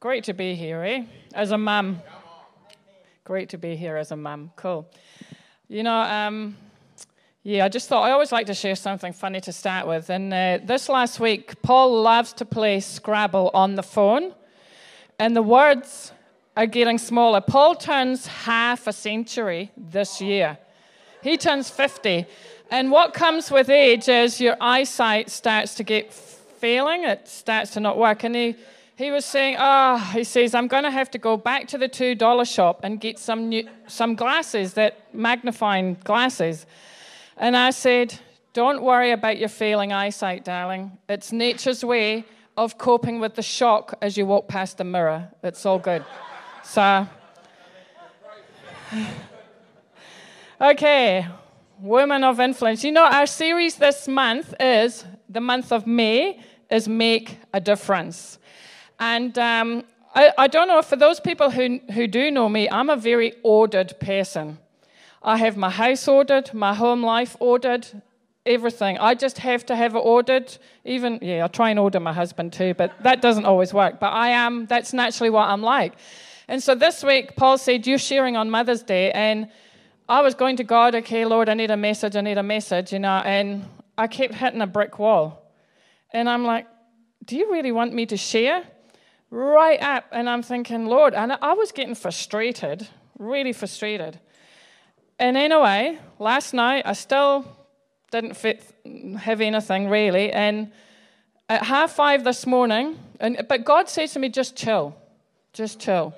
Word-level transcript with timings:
Great 0.00 0.24
to 0.24 0.32
be 0.32 0.54
here, 0.54 0.82
eh? 0.82 1.04
As 1.34 1.50
a 1.50 1.58
mum. 1.58 2.00
Great 3.22 3.50
to 3.50 3.58
be 3.58 3.76
here 3.76 3.98
as 3.98 4.10
a 4.10 4.16
mum. 4.16 4.50
Cool. 4.56 4.88
You 5.68 5.82
know, 5.82 5.94
um, 5.94 6.56
yeah, 7.42 7.66
I 7.66 7.68
just 7.68 7.86
thought 7.86 8.08
I 8.08 8.12
always 8.12 8.32
like 8.32 8.46
to 8.46 8.54
share 8.54 8.76
something 8.76 9.12
funny 9.12 9.42
to 9.42 9.52
start 9.52 9.86
with. 9.86 10.08
And 10.08 10.32
uh, 10.32 10.60
this 10.64 10.88
last 10.88 11.20
week, 11.20 11.60
Paul 11.60 12.00
loves 12.00 12.32
to 12.34 12.46
play 12.46 12.80
Scrabble 12.80 13.50
on 13.52 13.74
the 13.74 13.82
phone, 13.82 14.32
and 15.18 15.36
the 15.36 15.42
words 15.42 16.12
are 16.56 16.64
getting 16.64 16.96
smaller. 16.96 17.42
Paul 17.42 17.74
turns 17.74 18.26
half 18.26 18.86
a 18.86 18.94
century 18.94 19.70
this 19.76 20.18
year. 20.18 20.56
He 21.22 21.36
turns 21.36 21.68
50. 21.68 22.24
And 22.70 22.90
what 22.90 23.12
comes 23.12 23.50
with 23.50 23.68
age 23.68 24.08
is 24.08 24.40
your 24.40 24.56
eyesight 24.62 25.28
starts 25.28 25.74
to 25.74 25.84
get 25.84 26.10
failing, 26.10 27.04
it 27.04 27.28
starts 27.28 27.72
to 27.72 27.80
not 27.80 27.98
work. 27.98 28.24
And 28.24 28.34
he, 28.34 28.56
he 29.00 29.10
was 29.10 29.24
saying, 29.24 29.56
Oh, 29.58 29.96
he 30.12 30.24
says, 30.24 30.54
I'm 30.54 30.68
going 30.68 30.84
to 30.84 30.90
have 30.90 31.10
to 31.12 31.18
go 31.18 31.38
back 31.38 31.66
to 31.68 31.78
the 31.78 31.88
$2 31.88 32.54
shop 32.54 32.80
and 32.82 33.00
get 33.00 33.18
some, 33.18 33.48
new, 33.48 33.66
some 33.86 34.14
glasses, 34.14 34.74
that 34.74 35.14
magnifying 35.14 35.96
glasses. 36.04 36.66
And 37.38 37.56
I 37.56 37.70
said, 37.70 38.20
Don't 38.52 38.82
worry 38.82 39.12
about 39.12 39.38
your 39.38 39.48
failing 39.48 39.90
eyesight, 39.90 40.44
darling. 40.44 40.98
It's 41.08 41.32
nature's 41.32 41.82
way 41.82 42.26
of 42.58 42.76
coping 42.76 43.20
with 43.20 43.36
the 43.36 43.42
shock 43.42 43.94
as 44.02 44.18
you 44.18 44.26
walk 44.26 44.48
past 44.48 44.76
the 44.76 44.84
mirror. 44.84 45.30
It's 45.42 45.64
all 45.64 45.78
good. 45.78 46.04
So, 46.62 47.08
okay, 50.60 51.26
women 51.80 52.22
of 52.22 52.38
influence. 52.38 52.84
You 52.84 52.92
know, 52.92 53.06
our 53.06 53.26
series 53.26 53.76
this 53.76 54.06
month 54.06 54.54
is 54.60 55.04
the 55.28 55.40
month 55.40 55.72
of 55.72 55.86
May 55.86 56.38
is 56.70 56.86
Make 56.86 57.38
a 57.54 57.60
Difference. 57.60 58.38
And 59.00 59.36
um, 59.38 59.84
I, 60.14 60.30
I 60.36 60.46
don't 60.46 60.68
know, 60.68 60.82
for 60.82 60.96
those 60.96 61.20
people 61.20 61.50
who, 61.50 61.80
who 61.92 62.06
do 62.06 62.30
know 62.30 62.48
me, 62.48 62.68
I'm 62.68 62.90
a 62.90 62.96
very 62.96 63.32
ordered 63.42 63.98
person. 63.98 64.58
I 65.22 65.38
have 65.38 65.56
my 65.56 65.70
house 65.70 66.06
ordered, 66.06 66.52
my 66.52 66.74
home 66.74 67.02
life 67.02 67.34
ordered, 67.40 67.86
everything. 68.44 68.98
I 68.98 69.14
just 69.14 69.38
have 69.38 69.64
to 69.66 69.76
have 69.76 69.94
it 69.94 69.98
ordered. 69.98 70.56
Even, 70.84 71.18
yeah, 71.22 71.44
I 71.44 71.48
try 71.48 71.70
and 71.70 71.78
order 71.78 71.98
my 71.98 72.12
husband 72.12 72.52
too, 72.52 72.74
but 72.74 72.92
that 73.02 73.22
doesn't 73.22 73.46
always 73.46 73.72
work. 73.72 74.00
But 74.00 74.12
I 74.12 74.28
am, 74.28 74.66
that's 74.66 74.92
naturally 74.92 75.30
what 75.30 75.48
I'm 75.48 75.62
like. 75.62 75.94
And 76.46 76.62
so 76.62 76.74
this 76.74 77.02
week, 77.02 77.36
Paul 77.36 77.58
said, 77.58 77.86
You're 77.86 77.98
sharing 77.98 78.36
on 78.36 78.50
Mother's 78.50 78.82
Day. 78.82 79.12
And 79.12 79.48
I 80.08 80.20
was 80.20 80.34
going 80.34 80.56
to 80.56 80.64
God, 80.64 80.94
okay, 80.96 81.24
Lord, 81.24 81.48
I 81.48 81.54
need 81.54 81.70
a 81.70 81.76
message, 81.76 82.16
I 82.16 82.20
need 82.22 82.38
a 82.38 82.42
message, 82.42 82.92
you 82.92 82.98
know. 82.98 83.22
And 83.24 83.66
I 83.96 84.08
kept 84.08 84.34
hitting 84.34 84.60
a 84.60 84.66
brick 84.66 84.98
wall. 84.98 85.42
And 86.12 86.28
I'm 86.28 86.44
like, 86.44 86.66
Do 87.24 87.36
you 87.36 87.52
really 87.52 87.72
want 87.72 87.94
me 87.94 88.04
to 88.06 88.16
share? 88.16 88.64
Right 89.30 89.80
up. 89.80 90.06
And 90.10 90.28
I'm 90.28 90.42
thinking, 90.42 90.86
Lord, 90.86 91.14
and 91.14 91.32
I 91.32 91.52
was 91.54 91.72
getting 91.72 91.94
frustrated, 91.94 92.88
really 93.18 93.52
frustrated. 93.52 94.18
And 95.18 95.36
anyway, 95.36 95.98
last 96.18 96.52
night 96.52 96.82
I 96.86 96.94
still 96.94 97.44
didn't 98.10 98.34
fit, 98.34 98.64
have 99.18 99.40
anything 99.40 99.88
really. 99.88 100.32
And 100.32 100.72
at 101.48 101.64
half 101.64 101.92
five 101.92 102.24
this 102.24 102.46
morning, 102.46 102.98
and, 103.20 103.44
but 103.48 103.64
God 103.64 103.88
said 103.88 104.08
to 104.10 104.18
me, 104.18 104.28
just 104.28 104.56
chill, 104.56 104.96
just 105.52 105.78
chill, 105.78 106.14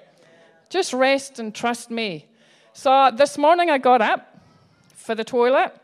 just 0.71 0.93
rest 0.93 1.39
and 1.39 1.55
trust 1.55 1.91
me. 1.91 2.27
So 2.73 3.11
this 3.15 3.37
morning 3.37 3.71
I 3.71 3.79
got 3.79 4.01
up 4.01 4.41
for 4.95 5.15
the 5.15 5.25
toilet. 5.25 5.75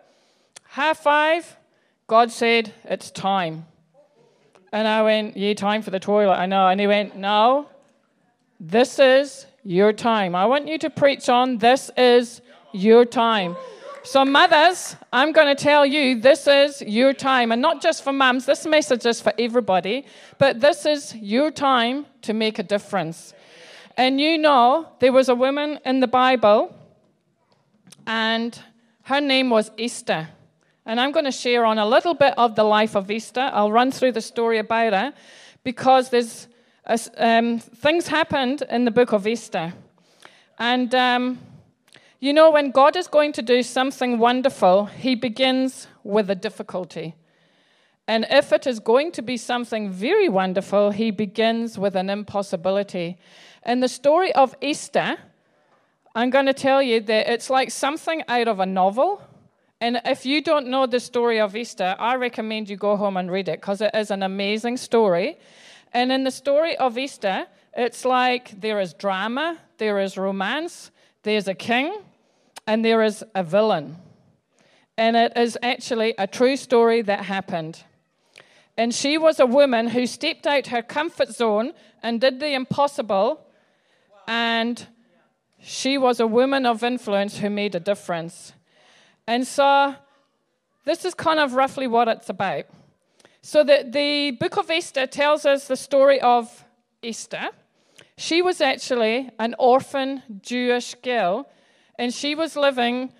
Half 0.71 0.99
five, 0.99 1.57
God 2.07 2.31
said, 2.31 2.73
it's 2.85 3.11
time. 3.11 3.67
And 4.73 4.87
I 4.87 5.03
went, 5.03 5.37
Yeah, 5.37 5.55
time 5.55 5.83
for 5.83 5.91
the 5.91 6.01
toilet. 6.01 6.35
I 6.35 6.47
know. 6.47 6.69
And 6.69 6.81
he 6.81 6.87
went, 6.87 7.17
No, 7.17 7.69
this 8.61 8.99
is 8.99 9.47
your 9.65 9.93
time. 9.93 10.35
I 10.35 10.47
want 10.47 10.69
you 10.69 10.79
to 10.79 10.91
preach 10.91 11.29
on 11.29 11.59
this 11.59 11.91
is 11.97 12.41
your 12.73 13.05
time. 13.05 13.57
So, 14.05 14.25
mothers, 14.25 14.97
I'm 15.13 15.33
going 15.33 15.55
to 15.55 15.63
tell 15.63 15.85
you 15.85 16.21
this 16.21 16.47
is 16.47 16.81
your 16.83 17.13
time. 17.13 17.53
And 17.53 17.61
not 17.61 17.83
just 17.83 18.03
for 18.03 18.13
mums, 18.13 18.47
this 18.47 18.65
message 18.67 19.05
is 19.05 19.21
for 19.21 19.33
everybody, 19.39 20.07
but 20.39 20.61
this 20.61 20.87
is 20.87 21.15
your 21.17 21.51
time 21.51 22.07
to 22.23 22.33
make 22.33 22.59
a 22.59 22.63
difference. 22.63 23.35
And 23.99 24.21
you 24.21 24.39
know, 24.39 24.89
there 25.01 25.13
was 25.13 25.29
a 25.29 25.35
woman 25.35 25.79
in 25.85 26.01
the 26.01 26.07
Bible, 26.07 26.75
and 28.07 28.59
her 29.03 29.21
name 29.21 29.51
was 29.51 29.71
Esther. 29.79 30.29
And 30.89 30.99
I'm 30.99 31.13
going 31.13 31.27
to 31.27 31.31
share 31.31 31.67
on 31.67 31.79
a 31.79 31.87
little 31.87 32.15
bit 32.15 32.33
of 32.39 32.55
the 32.55 32.65
life 32.65 32.97
of 32.97 33.11
Esther. 33.11 33.51
I'll 33.53 33.71
run 33.71 33.91
through 33.93 34.13
the 34.13 34.23
story 34.23 34.57
about 34.57 34.95
her 34.95 35.13
because 35.63 36.09
there's 36.09 36.49
um, 37.19 37.59
things 37.59 38.09
happened 38.09 38.63
in 38.71 38.87
the 38.87 38.91
book 38.91 39.13
of 39.13 39.27
Esther. 39.27 39.75
And 40.59 40.95
um, 40.95 41.41
you 42.21 42.33
know, 42.33 42.51
when 42.51 42.71
God 42.71 42.97
is 42.97 43.07
going 43.07 43.35
to 43.35 43.43
do 43.43 43.63
something 43.63 44.19
wonderful, 44.19 44.87
he 44.87 45.15
begins 45.15 45.89
with 46.05 46.31
a 46.31 46.35
difficulty. 46.35 47.15
And 48.07 48.27
if 48.31 48.51
it 48.51 48.67
is 48.67 48.81
going 48.81 49.13
to 49.13 49.21
be 49.21 49.37
something 49.37 49.91
very 49.91 50.31
wonderful, 50.31 50.93
he 50.93 51.11
begins 51.11 51.79
with 51.79 51.97
an 51.97 52.09
impossibility. 52.09 53.19
And 53.63 53.83
the 53.83 53.89
story 53.89 54.35
of 54.35 54.57
Esther, 54.63 55.19
I'm 56.15 56.31
going 56.31 56.47
to 56.47 56.55
tell 56.55 56.81
you 56.81 57.01
that 57.01 57.31
it's 57.31 57.51
like 57.51 57.71
something 57.71 58.23
out 58.27 58.49
of 58.49 58.59
a 58.59 58.65
novel 58.65 59.21
and 59.81 60.01
if 60.05 60.27
you 60.27 60.43
don't 60.43 60.67
know 60.67 60.87
the 60.87 60.99
story 60.99 61.39
of 61.41 61.55
Esther, 61.55 61.95
I 61.99 62.17
recommend 62.17 62.69
you 62.69 62.77
go 62.77 62.97
home 62.97 63.17
and 63.17 63.31
read 63.31 63.49
it 63.49 63.61
because 63.61 63.81
it 63.81 63.93
is 63.95 64.11
an 64.11 64.23
amazing 64.23 64.77
story. 64.77 65.39
And 65.93 66.11
in 66.11 66.25
the 66.25 66.31
story 66.31 66.77
of 66.77 66.99
Esther, 66.99 67.47
it's 67.77 68.05
like 68.05 68.61
there 68.61 68.81
is 68.81 68.93
drama, 68.93 69.59
there 69.79 70.01
is 70.01 70.19
romance, 70.19 70.91
there's 71.23 71.47
a 71.47 71.55
king, 71.55 72.01
and 72.67 72.85
there 72.85 73.03
is 73.03 73.23
a 73.37 73.45
villain. 73.45 73.97
And 74.97 75.17
it 75.17 75.33
is 75.37 75.57
actually 75.63 76.13
a 76.19 76.27
true 76.27 76.57
story 76.57 77.03
that 77.03 77.25
happened. 77.27 77.85
And 78.77 78.93
she 78.93 79.17
was 79.17 79.39
a 79.39 79.47
woman 79.47 79.89
who 79.89 80.07
stepped 80.07 80.47
out 80.47 80.69
her 80.69 80.83
comfort 80.83 81.31
zone 81.31 81.73
and 82.03 82.21
did 82.21 82.41
the 82.41 82.53
impossible. 82.53 83.47
And 84.27 84.85
she 85.61 85.99
was 85.99 86.19
a 86.19 86.27
woman 86.27 86.67
of 86.67 86.83
influence 86.83 87.39
who 87.39 87.49
made 87.49 87.77
a 87.77 87.81
difference. 87.81 88.53
And 89.29 89.47
so 89.47 89.95
this 90.87 91.05
is 91.05 91.13
kind 91.13 91.39
of 91.39 91.53
roughly 91.53 91.87
what 91.87 92.09
it's 92.09 92.31
about. 92.31 92.65
So 93.43 93.63
the, 93.63 93.87
the 93.87 94.31
book 94.31 94.57
of 94.57 94.71
Esther 94.71 95.07
tells 95.07 95.45
us 95.45 95.69
the 95.69 95.77
story 95.77 96.19
of 96.19 96.65
Esther. 97.03 97.51
She 98.17 98.41
was 98.41 98.63
actually 98.63 99.29
an 99.39 99.55
orphan 99.59 100.23
Jewish 100.41 100.95
girl, 100.95 101.47
and 101.99 102.13
she 102.15 102.35
was 102.35 102.57
living 102.57 103.13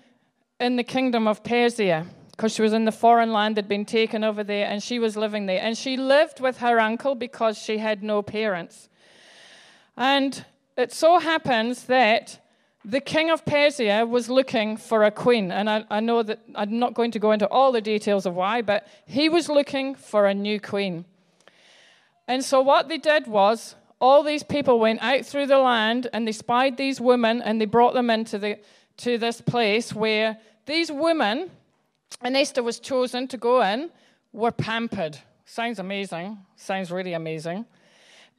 in 0.59 0.77
the 0.77 0.83
kingdom 0.83 1.27
of 1.27 1.43
Persia 1.43 2.07
because 2.31 2.55
she 2.55 2.63
was 2.63 2.73
in 2.73 2.85
the 2.85 2.91
foreign 2.91 3.31
land, 3.31 3.55
that 3.57 3.65
had 3.65 3.69
been 3.69 3.85
taken 3.85 4.23
over 4.23 4.43
there, 4.43 4.65
and 4.65 4.81
she 4.81 4.97
was 4.97 5.15
living 5.15 5.45
there. 5.45 5.61
And 5.61 5.77
she 5.77 5.95
lived 5.95 6.39
with 6.39 6.57
her 6.57 6.79
uncle 6.79 7.13
because 7.13 7.55
she 7.55 7.77
had 7.77 8.01
no 8.01 8.23
parents. 8.23 8.89
And 9.95 10.43
it 10.75 10.91
so 10.91 11.19
happens 11.19 11.83
that 11.83 12.39
the 12.85 13.01
king 13.01 13.29
of 13.29 13.45
Persia 13.45 14.05
was 14.05 14.29
looking 14.29 14.77
for 14.77 15.03
a 15.03 15.11
queen. 15.11 15.51
And 15.51 15.69
I, 15.69 15.85
I, 15.89 15.99
know 15.99 16.23
that 16.23 16.39
I'm 16.55 16.79
not 16.79 16.93
going 16.93 17.11
to 17.11 17.19
go 17.19 17.31
into 17.31 17.47
all 17.47 17.71
the 17.71 17.81
details 17.81 18.25
of 18.25 18.35
why, 18.35 18.61
but 18.61 18.87
he 19.05 19.27
was 19.27 19.49
looking 19.49 19.95
for 19.95 20.27
a 20.27 20.33
new 20.33 20.59
queen. 20.59 21.05
And 22.27 22.43
so 22.43 22.61
what 22.61 22.87
they 22.87 22.97
did 22.97 23.27
was, 23.27 23.75
all 23.99 24.23
these 24.23 24.43
people 24.43 24.79
went 24.79 25.03
out 25.03 25.25
through 25.25 25.47
the 25.47 25.57
land 25.57 26.07
and 26.13 26.25
they 26.25 26.31
spied 26.31 26.77
these 26.77 27.01
women 27.01 27.41
and 27.41 27.59
they 27.59 27.65
brought 27.65 27.93
them 27.93 28.09
into 28.09 28.37
the, 28.37 28.59
to 28.97 29.17
this 29.17 29.41
place 29.41 29.93
where 29.93 30.37
these 30.65 30.89
women, 30.89 31.51
and 32.21 32.37
Esther 32.37 32.63
was 32.63 32.79
chosen 32.79 33.27
to 33.27 33.37
go 33.37 33.61
in, 33.61 33.89
were 34.31 34.51
pampered. 34.51 35.17
Sounds 35.43 35.79
amazing. 35.79 36.37
Sounds 36.55 36.91
really 36.91 37.13
amazing 37.13 37.65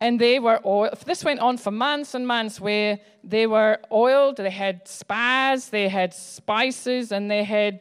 and 0.00 0.18
they 0.18 0.38
were 0.38 0.60
oil. 0.64 0.90
This 1.04 1.24
went 1.24 1.40
on 1.40 1.58
for 1.58 1.70
months 1.70 2.14
and 2.14 2.26
months 2.26 2.60
where 2.60 2.98
they 3.22 3.46
were 3.46 3.78
oiled, 3.92 4.38
they 4.38 4.50
had 4.50 4.88
spas, 4.88 5.68
they 5.68 5.88
had 5.88 6.14
spices, 6.14 7.12
and 7.12 7.30
they 7.30 7.44
had 7.44 7.80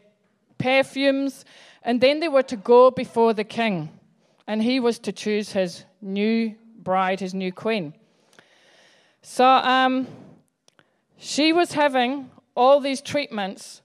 perfumes. 0.57 1.45
And 1.81 2.01
then 2.01 2.19
they 2.19 2.27
were 2.27 2.44
to 2.44 2.57
go 2.57 2.91
before 2.91 3.33
the 3.33 3.45
king, 3.45 3.89
and 4.45 4.61
he 4.61 4.79
was 4.79 4.99
to 4.99 5.13
choose 5.13 5.53
his 5.53 5.85
new 6.01 6.55
bride, 6.77 7.21
his 7.21 7.33
new 7.33 7.53
queen. 7.53 7.94
So 9.21 9.45
um, 9.45 10.07
she 11.17 11.53
was 11.53 11.71
having 11.71 12.29
all 12.55 12.81
these 12.81 13.01
treatments, 13.01 13.81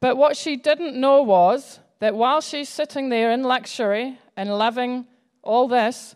but 0.00 0.16
what 0.18 0.36
she 0.36 0.56
didn't 0.56 1.00
know 1.00 1.22
was 1.22 1.80
that 2.00 2.14
while 2.14 2.42
she's 2.42 2.68
sitting 2.68 3.08
there 3.08 3.30
in 3.30 3.42
luxury 3.42 4.18
and 4.36 4.58
loving 4.58 5.06
all 5.42 5.66
this, 5.66 6.14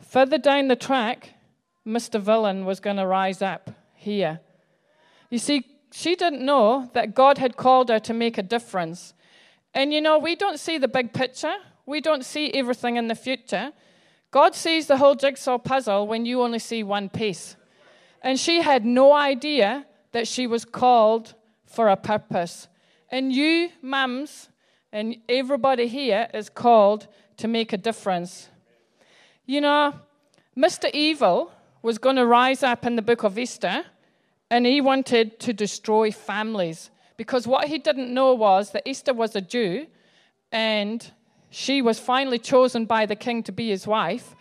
Further 0.00 0.38
down 0.38 0.68
the 0.68 0.76
track, 0.76 1.34
Mr. 1.86 2.20
Villain 2.20 2.64
was 2.64 2.80
going 2.80 2.96
to 2.96 3.06
rise 3.06 3.42
up 3.42 3.70
here. 3.94 4.40
You 5.30 5.38
see, 5.38 5.64
she 5.92 6.14
didn't 6.14 6.44
know 6.44 6.90
that 6.94 7.14
God 7.14 7.38
had 7.38 7.56
called 7.56 7.88
her 7.88 7.98
to 8.00 8.14
make 8.14 8.38
a 8.38 8.42
difference. 8.42 9.14
And 9.74 9.92
you 9.92 10.00
know, 10.00 10.18
we 10.18 10.36
don't 10.36 10.58
see 10.58 10.78
the 10.78 10.88
big 10.88 11.12
picture, 11.12 11.54
we 11.86 12.00
don't 12.00 12.24
see 12.24 12.50
everything 12.52 12.96
in 12.96 13.08
the 13.08 13.14
future. 13.14 13.72
God 14.30 14.54
sees 14.54 14.86
the 14.86 14.96
whole 14.96 15.16
jigsaw 15.16 15.58
puzzle 15.58 16.06
when 16.06 16.24
you 16.24 16.42
only 16.42 16.60
see 16.60 16.84
one 16.84 17.08
piece. 17.08 17.56
And 18.22 18.38
she 18.38 18.62
had 18.62 18.84
no 18.84 19.12
idea 19.12 19.86
that 20.12 20.28
she 20.28 20.46
was 20.46 20.64
called 20.64 21.34
for 21.66 21.88
a 21.88 21.96
purpose. 21.96 22.68
And 23.10 23.32
you, 23.32 23.70
mums, 23.82 24.48
and 24.92 25.16
everybody 25.28 25.88
here 25.88 26.28
is 26.32 26.48
called 26.48 27.08
to 27.38 27.48
make 27.48 27.72
a 27.72 27.76
difference. 27.76 28.49
You 29.50 29.60
know, 29.60 29.94
Mr. 30.56 30.88
Evil 30.94 31.50
was 31.82 31.98
going 31.98 32.14
to 32.14 32.24
rise 32.24 32.62
up 32.62 32.86
in 32.86 32.94
the 32.94 33.02
book 33.02 33.24
of 33.24 33.36
Esther, 33.36 33.84
and 34.48 34.64
he 34.64 34.80
wanted 34.80 35.40
to 35.40 35.52
destroy 35.52 36.12
families. 36.12 36.90
Because 37.16 37.48
what 37.48 37.66
he 37.66 37.78
didn't 37.78 38.14
know 38.14 38.32
was 38.32 38.70
that 38.70 38.88
Esther 38.88 39.12
was 39.12 39.34
a 39.34 39.40
Jew, 39.40 39.88
and 40.52 41.10
she 41.50 41.82
was 41.82 41.98
finally 41.98 42.38
chosen 42.38 42.84
by 42.84 43.06
the 43.06 43.16
king 43.16 43.42
to 43.42 43.50
be 43.50 43.70
his 43.70 43.88
wife. 43.88 44.36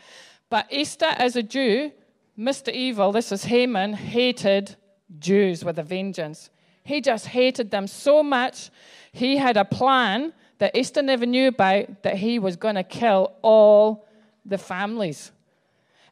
But 0.47 0.67
Esther, 0.71 1.15
as 1.17 1.35
a 1.35 1.41
Jew, 1.41 1.91
Mr. 2.37 2.71
Evil, 2.71 3.11
this 3.11 3.31
is 3.31 3.45
Haman, 3.45 3.93
hated 3.93 4.75
Jews 5.17 5.65
with 5.65 5.79
a 5.79 5.83
vengeance. 5.83 6.51
He 6.83 7.01
just 7.01 7.25
hated 7.25 7.71
them 7.71 7.87
so 7.87 8.21
much. 8.21 8.69
He 9.11 9.37
had 9.37 9.57
a 9.57 9.65
plan 9.65 10.33
that 10.59 10.77
Esther 10.77 11.01
never 11.01 11.25
knew 11.25 11.47
about 11.47 12.03
that 12.03 12.17
he 12.17 12.37
was 12.37 12.55
going 12.55 12.75
to 12.75 12.83
kill 12.83 13.33
all 13.41 14.05
the 14.49 14.57
families. 14.57 15.31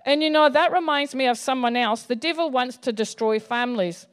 And 0.06 0.24
you 0.24 0.30
know, 0.30 0.50
that 0.50 0.72
reminds 0.72 1.14
me 1.14 1.28
of 1.28 1.38
someone 1.38 1.76
else. 1.76 2.04
The 2.04 2.16
devil 2.16 2.50
wants 2.50 2.78
to 2.78 2.94
destroy 2.94 3.40
families, 3.40 4.08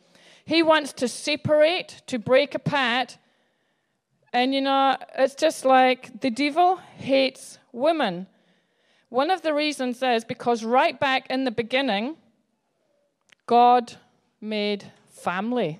he 0.44 0.62
wants 0.62 0.93
to 0.94 1.09
separate, 1.09 2.03
to 2.06 2.19
break 2.19 2.55
apart. 2.55 3.19
And 4.32 4.53
you 4.53 4.61
know, 4.61 4.97
it's 5.17 5.37
just 5.37 5.65
like 5.65 6.21
the 6.21 6.31
devil 6.31 6.76
hates 6.97 7.59
women. 7.73 8.26
One 9.09 9.31
of 9.31 9.43
the 9.43 9.55
reasons 9.55 10.03
is 10.03 10.25
because 10.25 10.65
right 10.65 10.99
back 10.99 11.31
in 11.31 11.44
the 11.44 11.53
beginning, 11.53 12.17
God 13.47 13.94
made 14.41 14.91
family. 15.09 15.79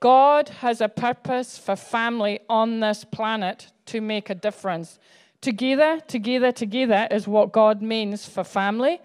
God 0.00 0.48
has 0.60 0.80
a 0.80 0.88
purpose 0.88 1.58
for 1.58 1.74
family 1.74 2.38
on 2.48 2.80
this 2.80 3.04
planet 3.04 3.72
to 3.86 4.00
make 4.00 4.30
a 4.30 4.34
difference. 4.34 4.98
Together, 5.40 6.00
together, 6.06 6.52
together 6.52 7.06
is 7.10 7.28
what 7.28 7.52
God 7.52 7.80
means 7.80 8.26
for 8.26 8.44
family. 8.44 9.00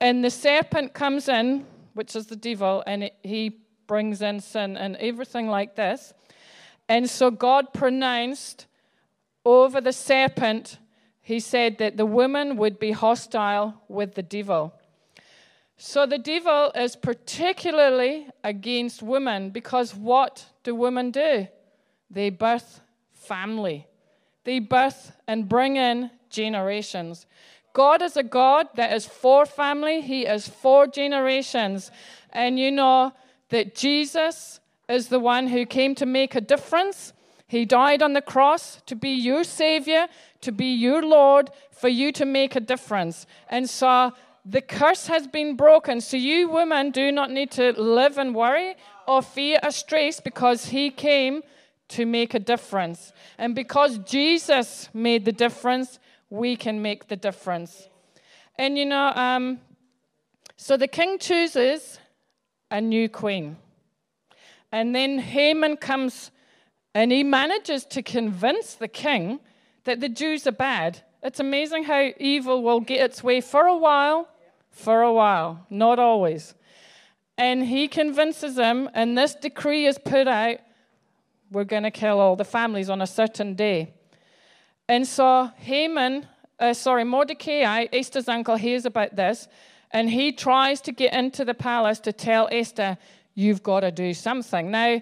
And 0.00 0.24
the 0.24 0.30
serpent 0.30 0.94
comes 0.94 1.28
in, 1.28 1.66
which 1.94 2.16
is 2.16 2.26
the 2.26 2.36
devil, 2.36 2.82
and 2.86 3.04
it, 3.04 3.14
he 3.22 3.58
brings 3.86 4.22
in 4.22 4.40
sin 4.40 4.76
and 4.76 4.96
everything 4.96 5.48
like 5.48 5.76
this. 5.76 6.14
And 6.88 7.08
so 7.08 7.30
God 7.30 7.72
pronounced 7.72 8.66
over 9.44 9.80
the 9.80 9.92
serpent, 9.92 10.78
he 11.20 11.40
said 11.40 11.78
that 11.78 11.96
the 11.96 12.06
woman 12.06 12.56
would 12.56 12.78
be 12.78 12.92
hostile 12.92 13.82
with 13.88 14.14
the 14.14 14.22
devil. 14.22 14.72
So 15.76 16.06
the 16.06 16.18
devil 16.18 16.70
is 16.74 16.96
particularly 16.96 18.28
against 18.44 19.02
women 19.02 19.50
because 19.50 19.94
what 19.94 20.46
do 20.62 20.74
women 20.74 21.10
do? 21.10 21.48
They 22.10 22.30
birth 22.30 22.80
family, 23.12 23.86
they 24.44 24.58
birth 24.58 25.12
and 25.26 25.48
bring 25.48 25.76
in 25.76 26.10
generations. 26.30 27.26
God 27.72 28.02
is 28.02 28.16
a 28.16 28.22
God 28.22 28.68
that 28.74 28.92
is 28.92 29.06
for 29.06 29.46
family, 29.46 30.00
He 30.00 30.26
is 30.26 30.48
for 30.48 30.86
generations. 30.86 31.90
And 32.30 32.58
you 32.58 32.70
know 32.70 33.12
that 33.48 33.74
Jesus 33.74 34.60
is 34.88 35.08
the 35.08 35.20
one 35.20 35.48
who 35.48 35.64
came 35.64 35.94
to 35.96 36.06
make 36.06 36.34
a 36.34 36.40
difference. 36.40 37.12
He 37.46 37.64
died 37.64 38.02
on 38.02 38.14
the 38.14 38.22
cross 38.22 38.80
to 38.86 38.96
be 38.96 39.10
your 39.10 39.44
Savior, 39.44 40.08
to 40.40 40.52
be 40.52 40.72
your 40.72 41.02
Lord, 41.02 41.50
for 41.70 41.88
you 41.88 42.12
to 42.12 42.24
make 42.24 42.56
a 42.56 42.60
difference. 42.60 43.26
And 43.48 43.68
so 43.68 44.12
the 44.44 44.60
curse 44.60 45.06
has 45.06 45.26
been 45.26 45.56
broken. 45.56 46.00
So 46.00 46.16
you 46.16 46.48
women 46.48 46.90
do 46.90 47.12
not 47.12 47.30
need 47.30 47.50
to 47.52 47.72
live 47.72 48.18
in 48.18 48.32
worry 48.32 48.74
or 49.06 49.22
fear 49.22 49.58
a 49.62 49.70
stress 49.70 50.20
because 50.20 50.66
he 50.66 50.90
came 50.90 51.42
to 51.92 52.06
make 52.06 52.34
a 52.34 52.38
difference. 52.38 53.12
And 53.38 53.54
because 53.54 53.98
Jesus 53.98 54.88
made 54.92 55.24
the 55.24 55.32
difference, 55.32 55.98
we 56.30 56.56
can 56.56 56.82
make 56.82 57.08
the 57.08 57.16
difference. 57.16 57.88
And 58.56 58.78
you 58.78 58.86
know, 58.86 59.12
um, 59.14 59.60
so 60.56 60.76
the 60.76 60.88
king 60.88 61.18
chooses 61.18 61.98
a 62.70 62.80
new 62.80 63.08
queen. 63.08 63.56
And 64.70 64.94
then 64.94 65.18
Haman 65.18 65.76
comes 65.76 66.30
and 66.94 67.10
he 67.10 67.22
manages 67.22 67.84
to 67.86 68.02
convince 68.02 68.74
the 68.74 68.88
king 68.88 69.40
that 69.84 70.00
the 70.00 70.08
Jews 70.08 70.46
are 70.46 70.52
bad. 70.52 71.02
It's 71.22 71.40
amazing 71.40 71.84
how 71.84 72.10
evil 72.18 72.62
will 72.62 72.80
get 72.80 73.00
its 73.00 73.22
way 73.22 73.40
for 73.40 73.66
a 73.66 73.76
while 73.76 74.28
for 74.72 75.02
a 75.02 75.12
while, 75.12 75.66
not 75.70 75.98
always. 75.98 76.54
And 77.38 77.64
he 77.64 77.88
convinces 77.88 78.56
him, 78.56 78.88
and 78.94 79.16
this 79.16 79.34
decree 79.34 79.86
is 79.86 79.98
put 79.98 80.26
out 80.26 80.58
we're 81.52 81.64
going 81.64 81.82
to 81.82 81.90
kill 81.90 82.18
all 82.18 82.34
the 82.34 82.44
families 82.44 82.88
on 82.88 83.02
a 83.02 83.06
certain 83.06 83.54
day. 83.54 83.92
And 84.88 85.06
so 85.06 85.50
Haman, 85.56 86.26
uh, 86.58 86.72
sorry, 86.74 87.04
Mordecai, 87.04 87.86
Esther's 87.92 88.28
uncle, 88.28 88.56
hears 88.56 88.86
about 88.86 89.14
this, 89.16 89.48
and 89.90 90.08
he 90.08 90.32
tries 90.32 90.80
to 90.82 90.92
get 90.92 91.12
into 91.12 91.44
the 91.44 91.54
palace 91.54 92.00
to 92.00 92.12
tell 92.12 92.48
Esther, 92.50 92.96
You've 93.34 93.62
got 93.62 93.80
to 93.80 93.90
do 93.90 94.12
something. 94.12 94.70
Now, 94.70 95.00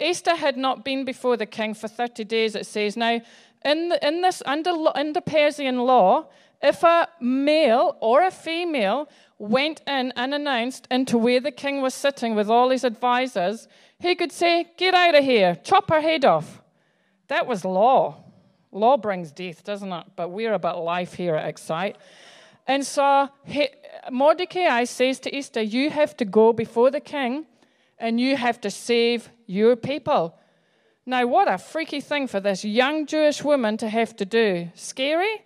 Esther 0.00 0.34
had 0.34 0.56
not 0.56 0.84
been 0.84 1.04
before 1.04 1.36
the 1.36 1.46
king 1.46 1.74
for 1.74 1.86
30 1.86 2.24
days, 2.24 2.56
it 2.56 2.66
says. 2.66 2.96
Now, 2.96 3.20
in, 3.64 3.88
the, 3.90 4.06
in 4.06 4.20
this, 4.20 4.42
under, 4.46 4.72
under 4.94 5.20
Persian 5.20 5.78
law, 5.78 6.26
if 6.60 6.82
a 6.82 7.08
male 7.20 7.96
or 8.00 8.24
a 8.24 8.32
female 8.32 9.08
went 9.38 9.80
in 9.86 10.12
unannounced 10.16 10.86
into 10.90 11.16
where 11.16 11.40
the 11.40 11.50
king 11.50 11.80
was 11.80 11.94
sitting 11.94 12.34
with 12.34 12.50
all 12.50 12.70
his 12.70 12.84
advisors, 12.84 13.68
he 13.98 14.14
could 14.14 14.32
say, 14.32 14.66
Get 14.76 14.94
out 14.94 15.14
of 15.14 15.24
here, 15.24 15.56
chop 15.62 15.88
her 15.90 16.00
head 16.00 16.24
off. 16.24 16.60
That 17.28 17.46
was 17.46 17.64
law. 17.64 18.24
Law 18.72 18.96
brings 18.96 19.32
death, 19.32 19.64
doesn't 19.64 19.92
it? 19.92 20.04
But 20.16 20.30
we're 20.30 20.52
about 20.52 20.82
life 20.82 21.14
here 21.14 21.34
at 21.36 21.48
Excite. 21.48 21.96
And 22.66 22.84
so 22.84 23.30
he, 23.44 23.68
Mordecai 24.10 24.84
says 24.84 25.20
to 25.20 25.34
Esther, 25.34 25.62
You 25.62 25.90
have 25.90 26.16
to 26.18 26.24
go 26.24 26.52
before 26.52 26.90
the 26.90 27.00
king 27.00 27.46
and 27.98 28.20
you 28.20 28.36
have 28.36 28.60
to 28.60 28.70
save 28.70 29.30
your 29.46 29.74
people. 29.76 30.38
Now, 31.06 31.26
what 31.26 31.50
a 31.50 31.56
freaky 31.56 32.00
thing 32.00 32.26
for 32.26 32.40
this 32.40 32.64
young 32.64 33.06
Jewish 33.06 33.42
woman 33.42 33.78
to 33.78 33.88
have 33.88 34.14
to 34.16 34.26
do. 34.26 34.68
Scary? 34.74 35.42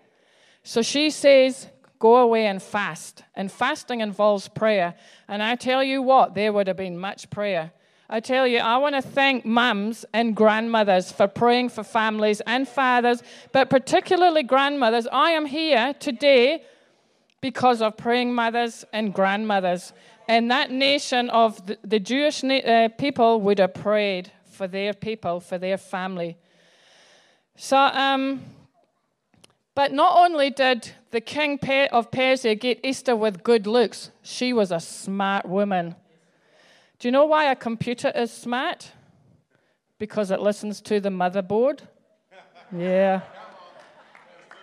So 0.64 0.82
she 0.82 1.10
says, 1.10 1.68
Go 2.02 2.16
away 2.16 2.46
and 2.46 2.60
fast. 2.60 3.22
And 3.37 3.50
fasting 3.50 4.00
involves 4.00 4.49
prayer. 4.49 4.96
And 5.28 5.40
I 5.40 5.54
tell 5.54 5.85
you 5.85 6.02
what, 6.02 6.35
there 6.35 6.52
would 6.52 6.66
have 6.66 6.76
been 6.76 6.99
much 6.99 7.30
prayer. 7.30 7.71
I 8.11 8.18
tell 8.18 8.44
you, 8.44 8.59
I 8.59 8.76
want 8.78 8.97
to 8.97 9.02
thank 9.02 9.47
mums 9.47 10.04
and 10.12 10.35
grandmothers 10.35 11.12
for 11.12 11.28
praying 11.28 11.68
for 11.68 11.85
families 11.85 12.40
and 12.44 12.66
fathers, 12.66 13.23
but 13.52 13.71
particularly 13.71 14.42
grandmothers. 14.42 15.06
I 15.12 15.30
am 15.30 15.47
here 15.47 15.94
today 15.94 16.64
because 17.40 17.80
of 17.80 17.97
praying 17.97 18.35
mothers 18.35 18.85
and 18.92 19.14
grandmothers. 19.14 19.92
And 20.26 20.50
that 20.50 20.73
nation 20.73 21.30
of 21.30 21.64
the, 21.85 22.00
Jewish 22.00 22.42
uh, 22.42 22.88
people 22.99 23.40
would 23.42 23.61
have 23.61 23.75
prayed 23.75 24.32
for 24.50 24.66
their 24.66 24.92
people, 24.92 25.38
for 25.38 25.56
their 25.56 25.78
family. 25.78 26.37
So, 27.54 27.76
um, 27.76 28.40
but 29.75 29.93
not 29.93 30.19
only 30.19 30.50
did 30.50 30.91
the 31.11 31.21
king 31.21 31.59
of 31.93 32.11
Persia 32.11 32.55
get 32.55 32.81
Esther 32.85 33.17
with 33.17 33.43
good 33.43 33.67
looks, 33.67 34.11
she 34.23 34.52
was 34.52 34.71
a 34.71 34.81
smart 34.81 35.47
woman. 35.47 35.95
Do 36.99 37.09
you 37.09 37.12
know 37.12 37.25
why 37.25 37.50
a 37.50 37.57
computer 37.57 38.12
is 38.14 38.31
smart? 38.31 38.93
Because 39.99 40.31
it 40.31 40.41
listens 40.41 40.81
to 40.83 41.00
the 41.00 41.09
motherboard. 41.09 41.81
Yeah. 42.76 43.23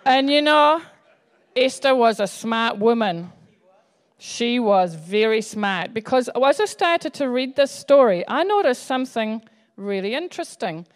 And 0.04 0.30
you 0.30 0.42
know, 0.42 0.80
Esther 1.54 1.94
was 1.94 2.20
a 2.20 2.26
smart 2.26 2.78
woman. 2.78 3.32
She 4.18 4.60
was 4.60 4.94
very 4.94 5.40
smart 5.40 5.94
because 5.94 6.28
as 6.28 6.60
I 6.60 6.66
started 6.66 7.14
to 7.14 7.28
read 7.28 7.56
this 7.56 7.70
story, 7.70 8.24
I 8.28 8.44
noticed 8.44 8.84
something 8.86 9.42
really 9.76 10.14
interesting. 10.14 10.86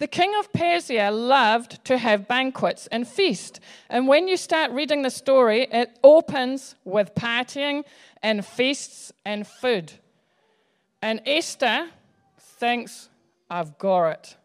The 0.00 0.06
king 0.06 0.34
of 0.38 0.50
Persia 0.54 1.10
loved 1.10 1.84
to 1.84 1.98
have 1.98 2.26
banquets 2.26 2.86
and 2.86 3.06
feast. 3.06 3.60
And 3.90 4.08
when 4.08 4.28
you 4.28 4.38
start 4.38 4.70
reading 4.70 5.02
the 5.02 5.10
story, 5.10 5.68
it 5.70 5.98
opens 6.02 6.74
with 6.86 7.14
partying 7.14 7.84
and 8.22 8.42
feasts 8.42 9.12
and 9.26 9.46
food. 9.46 9.92
And 11.02 11.20
Esther 11.26 11.90
thinks, 12.38 13.10
I've 13.50 13.76
got 13.76 14.06
it. 14.06 14.36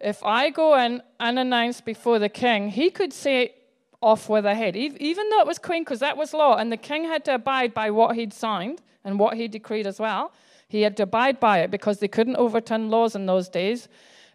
If 0.00 0.24
I 0.24 0.48
go 0.48 0.78
in 0.78 1.02
unannounced 1.20 1.84
before 1.84 2.18
the 2.18 2.30
king, 2.30 2.70
he 2.70 2.88
could 2.88 3.12
say 3.12 3.52
off 4.00 4.30
with 4.30 4.46
a 4.46 4.54
head, 4.54 4.76
even 4.76 5.28
though 5.28 5.40
it 5.40 5.46
was 5.46 5.58
queen, 5.58 5.82
because 5.84 6.00
that 6.00 6.16
was 6.16 6.32
law, 6.32 6.56
and 6.56 6.72
the 6.72 6.78
king 6.78 7.04
had 7.04 7.22
to 7.26 7.34
abide 7.34 7.74
by 7.74 7.90
what 7.90 8.16
he'd 8.16 8.32
signed 8.32 8.80
and 9.04 9.18
what 9.18 9.36
he 9.36 9.46
decreed 9.46 9.86
as 9.86 10.00
well. 10.00 10.32
He 10.68 10.80
had 10.80 10.96
to 10.96 11.02
abide 11.02 11.38
by 11.38 11.58
it 11.58 11.70
because 11.70 11.98
they 11.98 12.08
couldn't 12.08 12.36
overturn 12.36 12.88
laws 12.88 13.14
in 13.14 13.26
those 13.26 13.50
days 13.50 13.88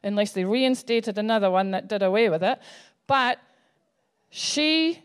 unless 0.07 0.31
they 0.31 0.45
reinstated 0.45 1.17
another 1.17 1.51
one 1.51 1.71
that 1.71 1.87
did 1.87 2.01
away 2.01 2.29
with 2.29 2.43
it. 2.43 2.59
But 3.05 3.39
she 4.29 5.03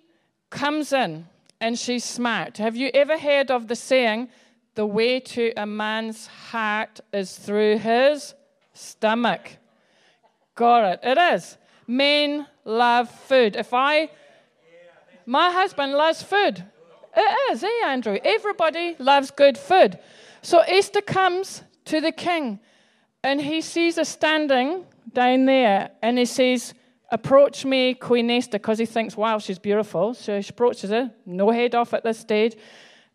comes 0.50 0.92
in 0.92 1.26
and 1.60 1.78
she's 1.78 2.04
smart. 2.04 2.58
Have 2.58 2.76
you 2.76 2.90
ever 2.94 3.18
heard 3.18 3.50
of 3.50 3.68
the 3.68 3.76
saying, 3.76 4.28
the 4.74 4.86
way 4.86 5.20
to 5.20 5.52
a 5.56 5.66
man's 5.66 6.26
heart 6.26 7.00
is 7.12 7.36
through 7.36 7.78
his 7.78 8.34
stomach? 8.72 9.58
Got 10.54 10.92
it. 10.92 11.00
It 11.02 11.18
is. 11.18 11.58
Men 11.86 12.46
love 12.64 13.10
food. 13.10 13.56
If 13.56 13.74
I, 13.74 14.08
my 15.26 15.50
husband 15.50 15.92
loves 15.92 16.22
food. 16.22 16.64
It 17.14 17.52
is, 17.52 17.62
eh, 17.62 17.86
Andrew? 17.86 18.18
Everybody 18.24 18.96
loves 18.98 19.30
good 19.30 19.58
food. 19.58 19.98
So 20.40 20.60
Esther 20.60 21.02
comes 21.02 21.62
to 21.86 22.00
the 22.00 22.12
king 22.12 22.60
and 23.22 23.40
he 23.40 23.60
sees 23.60 23.96
her 23.96 24.04
standing 24.04 24.86
down 25.14 25.46
there 25.46 25.90
and 26.02 26.18
he 26.18 26.24
says, 26.24 26.74
Approach 27.10 27.66
me, 27.66 27.92
Queen 27.92 28.30
Esther, 28.30 28.52
because 28.58 28.78
he 28.78 28.86
thinks, 28.86 29.18
wow, 29.18 29.38
she's 29.38 29.58
beautiful. 29.58 30.14
So 30.14 30.40
he 30.40 30.48
approaches 30.48 30.88
her, 30.88 31.12
no 31.26 31.50
head 31.50 31.74
off 31.74 31.92
at 31.92 32.02
this 32.02 32.18
stage. 32.18 32.56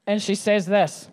And 0.05 0.21
she 0.21 0.35
says 0.35 0.67
this 0.67 1.09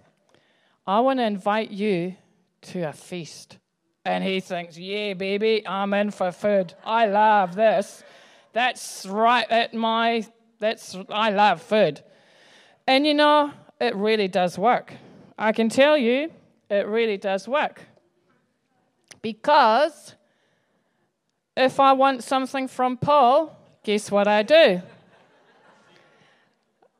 I 0.86 1.00
want 1.00 1.18
to 1.18 1.24
invite 1.24 1.70
you 1.70 2.14
to 2.62 2.82
a 2.82 2.92
feast. 2.92 3.58
And 4.04 4.22
he 4.22 4.40
thinks, 4.40 4.76
yeah, 4.76 5.14
baby, 5.14 5.66
I'm 5.66 5.94
in 5.94 6.10
for 6.10 6.30
food. 6.30 6.74
I 6.84 7.06
love 7.06 7.54
this. 7.54 8.04
That's 8.52 9.06
right 9.06 9.50
at 9.50 9.72
my, 9.72 10.26
that's, 10.58 10.94
I 11.08 11.30
love 11.30 11.62
food. 11.62 12.02
And 12.86 13.06
you 13.06 13.14
know, 13.14 13.50
it 13.80 13.96
really 13.96 14.28
does 14.28 14.58
work. 14.58 14.92
I 15.38 15.52
can 15.52 15.70
tell 15.70 15.96
you, 15.96 16.30
it 16.68 16.86
really 16.86 17.16
does 17.16 17.48
work. 17.48 17.80
Because 19.22 20.14
if 21.56 21.78
I 21.78 21.92
want 21.92 22.25
something 22.25 22.68
from 22.68 22.96
Paul, 22.96 23.56
guess 23.82 24.11
what 24.11 24.26
I 24.26 24.42
do? 24.42 24.82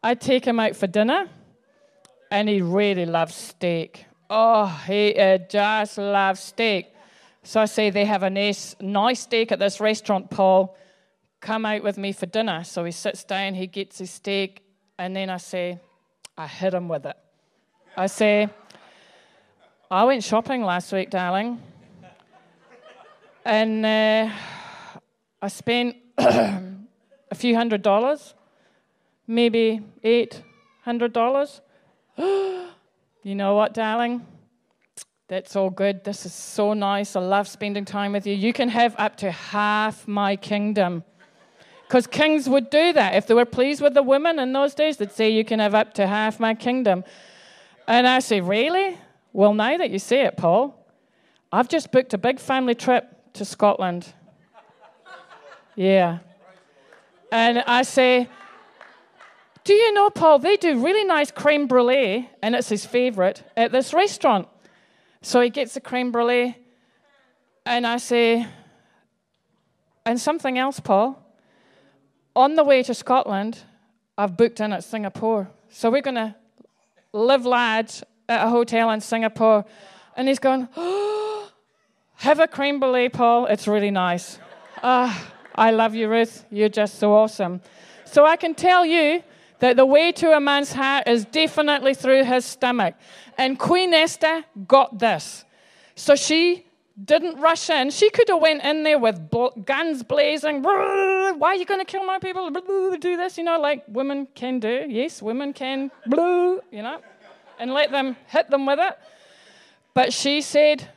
I 0.03 0.15
take 0.15 0.45
him 0.45 0.61
out 0.61 0.77
for 0.77 0.87
dinner, 0.87 1.29
and 2.31 2.49
he 2.49 2.61
really 2.61 3.07
loves 3.07 3.35
steak. 3.35 4.07
Oh, 4.29 4.67
he 4.87 5.15
uh, 5.19 5.39
just 5.39 5.99
loves 5.99 6.41
steak. 6.41 6.87
So 7.43 7.61
I 7.61 7.67
say, 7.67 7.91
They 7.91 8.05
have 8.05 8.23
a 8.23 8.31
nice, 8.31 8.77
nice 8.81 9.21
steak 9.21 9.53
at 9.53 9.59
this 9.59 9.81
restaurant, 9.81 10.31
Paul. 10.31 10.77
Come 11.41 11.67
out 11.67 11.83
with 11.83 11.99
me 11.99 12.13
for 12.13 12.27
dinner. 12.27 12.65
So 12.65 12.85
he 12.85 12.93
sits 12.93 13.25
down, 13.25 13.55
he 13.55 13.67
gets 13.67 13.99
his 13.99 14.11
steak, 14.11 14.63
and 14.99 15.15
then 15.15 15.31
I 15.31 15.37
say, 15.37 15.79
I 16.37 16.47
hit 16.47 16.75
him 16.75 16.89
with 16.89 17.07
it. 17.07 17.17
I 17.97 18.07
say, 18.07 18.49
I 19.91 20.05
went 20.05 20.25
shopping 20.25 20.65
last 20.65 20.93
week, 20.93 21.11
darling. 21.11 21.61
And 23.45 23.85
uh, 23.85 24.31
I 25.43 25.49
spent 25.49 25.97
a 26.19 27.35
few 27.35 27.55
hundred 27.55 27.83
dollars, 27.83 28.35
maybe 29.27 29.83
eight 30.03 30.43
hundred 30.83 31.13
dollars. 31.13 31.61
you 32.17 33.35
know 33.35 33.55
what, 33.55 33.75
darling? 33.75 34.27
That's 35.29 35.57
all 35.57 35.69
good. 35.69 36.05
This 36.05 36.25
is 36.25 36.33
so 36.33 36.73
nice. 36.73 37.17
I 37.17 37.21
love 37.21 37.47
spending 37.47 37.85
time 37.85 38.13
with 38.13 38.27
you. 38.27 38.35
You 38.35 38.55
can 38.55 38.71
have 38.71 38.95
up 38.99 39.17
to 39.19 39.31
half 39.31 40.09
my 40.09 40.37
kingdom. 40.37 41.05
Because 41.87 42.07
kings 42.07 42.49
would 42.49 42.71
do 42.71 42.95
that. 42.95 43.15
If 43.15 43.27
they 43.27 43.35
were 43.35 43.45
pleased 43.45 43.83
with 43.83 43.93
the 43.93 44.03
women 44.03 44.39
in 44.39 44.55
those 44.55 44.75
days, 44.75 44.97
they'd 44.97 45.13
say, 45.13 45.29
You 45.29 45.45
can 45.45 45.61
have 45.61 45.75
up 45.75 45.93
to 45.95 46.07
half 46.07 46.41
my 46.41 46.55
kingdom. 46.55 47.05
And 47.87 48.07
I 48.07 48.21
say, 48.21 48.41
Really? 48.41 48.97
Well, 49.35 49.53
now 49.53 49.77
that 49.77 49.91
you 49.91 49.99
say 49.99 50.23
it, 50.23 50.39
Paul, 50.39 50.87
I've 51.53 51.69
just 51.69 51.93
booked 51.93 52.15
a 52.15 52.19
big 52.19 52.41
family 52.41 52.75
trip 52.75 53.14
to 53.35 53.45
Scotland. 53.45 54.13
Yeah. 55.77 56.19
And 57.31 57.59
I 57.67 57.83
say, 57.83 58.29
Do 59.65 59.75
you 59.75 59.93
know, 59.93 60.11
Paul, 60.11 60.39
they 60.39 60.57
do 60.57 60.85
really 60.85 61.05
nice 61.05 61.31
creme 61.31 61.67
brulee, 61.67 62.31
and 62.43 62.55
it's 62.55 62.69
his 62.69 62.87
favorite, 62.87 63.43
at 63.57 63.73
this 63.73 63.93
restaurant. 63.93 64.49
So 65.23 65.41
he 65.41 65.51
gets 65.51 65.75
the 65.75 65.81
creme 65.81 66.13
brulee, 66.13 66.57
and 67.67 67.87
I 67.87 67.99
say, 67.99 68.47
And 70.07 70.21
something 70.21 70.59
else, 70.59 70.81
Paul. 70.81 71.21
On 72.37 72.57
the 72.57 72.65
way 72.65 72.83
to 72.83 72.95
Scotland, 72.95 73.61
I've 74.19 74.37
booked 74.37 74.61
in 74.61 74.73
at 74.73 74.85
Singapore. 74.85 75.51
So 75.71 75.91
we're 75.91 76.03
going 76.03 76.17
to 76.17 76.35
live 77.13 77.47
large 77.47 78.03
at 78.29 78.47
a 78.47 78.51
hotel 78.51 78.91
in 78.91 79.01
Singapore. 79.01 79.65
And 80.17 80.29
he's 80.29 80.39
going, 80.39 80.69
oh, 80.77 81.14
Have 82.25 82.41
a 82.41 82.49
cream 82.49 82.81
brulee, 82.81 83.11
Paul. 83.11 83.45
It's 83.45 83.69
really 83.69 83.91
nice. 83.91 84.39
Uh, 84.83 85.15
I 85.55 85.73
love 85.73 85.95
you, 85.95 86.09
Ruth. 86.09 86.47
You're 86.51 86.71
just 86.71 86.99
so 86.99 87.13
awesome. 87.13 87.61
So 88.07 88.25
I 88.25 88.37
can 88.37 88.55
tell 88.55 88.87
you 88.87 89.23
that 89.59 89.77
the 89.77 89.85
way 89.85 90.11
to 90.13 90.35
a 90.35 90.41
man's 90.41 90.73
heart 90.73 91.07
is 91.07 91.27
definitely 91.27 91.93
through 91.93 92.25
his 92.25 92.47
stomach. 92.47 92.95
And 93.37 93.59
Queen 93.59 93.93
Esther 93.93 94.43
got 94.67 94.99
this. 94.99 95.45
So 95.97 96.17
she 96.17 96.65
didn't 97.05 97.39
rush 97.41 97.69
in. 97.69 97.91
She 97.91 98.09
could 98.09 98.31
have 98.31 98.41
went 98.41 98.65
in 98.65 98.85
there 98.85 98.99
with 98.99 99.31
guns 99.67 100.03
blazing. 100.03 100.63
Why 100.63 101.35
are 101.43 101.55
you 101.55 101.67
going 101.67 101.81
to 101.81 101.85
kill 101.85 102.07
my 102.07 102.19
people? 102.21 102.49
Do 102.49 103.19
this, 103.19 103.37
you 103.37 103.45
know, 103.45 103.61
like 103.61 103.85
women 103.87 104.29
can 104.35 104.61
do. 104.61 104.87
Yes, 104.89 105.21
women 105.21 105.53
can, 105.53 105.91
you 106.07 106.63
know, 106.73 107.01
and 107.59 107.75
let 107.75 107.91
them 107.91 108.17
hit 108.29 108.49
them 108.49 108.65
with 108.65 108.79
it. 108.81 108.99
But 109.93 110.15
she 110.15 110.41
said, 110.41 110.89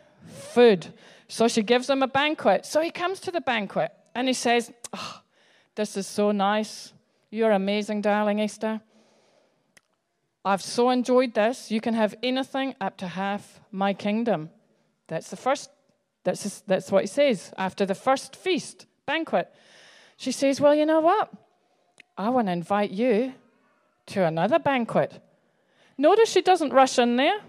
food. 0.53 0.93
So 1.27 1.47
she 1.47 1.61
gives 1.61 1.89
him 1.89 2.03
a 2.03 2.07
banquet. 2.07 2.65
So 2.65 2.81
he 2.81 2.91
comes 2.91 3.19
to 3.21 3.31
the 3.31 3.41
banquet. 3.41 3.91
And 4.15 4.27
he 4.27 4.33
says, 4.33 4.71
oh, 4.93 5.21
This 5.75 5.97
is 5.97 6.07
so 6.07 6.31
nice. 6.31 6.93
You're 7.29 7.51
amazing, 7.51 8.01
darling 8.01 8.41
Esther. 8.41 8.81
I've 10.45 10.61
so 10.61 10.89
enjoyed 10.91 11.33
this. 11.33 11.71
You 11.71 11.81
can 11.81 11.93
have 11.93 12.15
anything 12.23 12.73
up 12.79 12.97
to 12.97 13.07
half 13.07 13.59
my 13.71 13.93
kingdom. 13.93 14.49
That's 15.07 15.29
the 15.29 15.35
first, 15.35 15.69
that's, 16.23 16.43
just, 16.43 16.67
that's 16.67 16.89
what 16.91 17.03
he 17.03 17.07
says 17.07 17.53
after 17.57 17.85
the 17.85 17.95
first 17.95 18.35
feast, 18.35 18.85
banquet. 19.05 19.53
She 20.15 20.31
says, 20.31 20.61
Well, 20.61 20.73
you 20.73 20.85
know 20.85 21.01
what? 21.01 21.31
I 22.17 22.29
want 22.29 22.47
to 22.47 22.53
invite 22.53 22.91
you 22.91 23.33
to 24.07 24.23
another 24.23 24.57
banquet. 24.57 25.21
Notice 25.97 26.31
she 26.31 26.41
doesn't 26.41 26.71
rush 26.71 26.97
in 26.97 27.17
there 27.17 27.39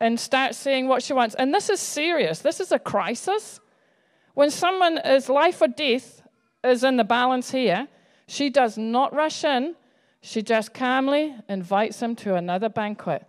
and 0.00 0.18
start 0.20 0.54
saying 0.54 0.88
what 0.88 1.02
she 1.02 1.12
wants. 1.12 1.34
And 1.34 1.54
this 1.54 1.70
is 1.70 1.80
serious. 1.80 2.40
This 2.40 2.60
is 2.60 2.72
a 2.72 2.78
crisis. 2.78 3.60
When 4.34 4.50
someone 4.50 4.98
is 4.98 5.28
life 5.28 5.62
or 5.62 5.68
death 5.68 6.22
is 6.62 6.84
in 6.84 6.96
the 6.96 7.04
balance 7.04 7.50
here, 7.50 7.88
she 8.26 8.50
does 8.50 8.76
not 8.76 9.14
rush 9.14 9.44
in. 9.44 9.74
She 10.20 10.42
just 10.42 10.74
calmly 10.74 11.34
invites 11.48 12.02
him 12.02 12.16
to 12.16 12.34
another 12.34 12.68
banquet. 12.68 13.24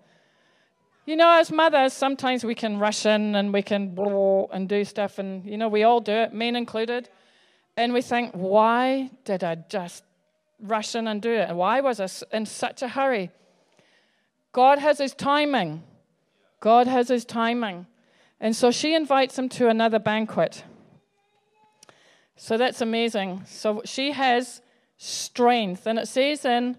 You 1.06 1.16
know, 1.16 1.40
as 1.40 1.52
mothers, 1.52 1.94
sometimes 1.94 2.44
we 2.44 2.56
can 2.56 2.80
rush 2.80 3.06
in 3.06 3.36
and 3.36 3.54
we 3.54 3.62
can 3.62 3.98
and 4.52 4.68
do 4.68 4.84
stuff, 4.84 5.20
and 5.20 5.46
you 5.46 5.58
know, 5.58 5.70
we 5.70 5.84
all 5.84 6.02
do 6.02 6.12
it, 6.12 6.34
men 6.34 6.56
included. 6.56 7.10
And 7.78 7.94
we 7.94 8.02
think, 8.02 8.34
why 8.34 9.12
did 9.24 9.44
I 9.44 9.56
just 9.56 10.04
rush 10.60 10.96
in 10.96 11.08
and 11.08 11.22
do 11.22 11.32
it? 11.32 11.56
Why 11.56 11.80
was 11.80 12.00
I 12.02 12.36
in 12.36 12.46
such 12.46 12.82
a 12.82 12.88
hurry? 12.88 13.32
God 14.52 14.80
has 14.80 14.98
his 14.98 15.14
timing. 15.14 15.84
God 16.60 16.88
has 16.88 17.10
his 17.10 17.26
timing. 17.26 17.86
And 18.40 18.56
so 18.56 18.72
she 18.72 18.94
invites 18.94 19.38
him 19.38 19.50
to 19.50 19.70
another 19.70 20.00
banquet. 20.00 20.64
So 22.36 22.58
that's 22.58 22.82
amazing. 22.82 23.44
So 23.46 23.82
she 23.86 24.12
has 24.12 24.62
strength. 24.98 25.88
And 25.88 25.98
it 26.00 26.08
says 26.08 26.46
in 26.46 26.78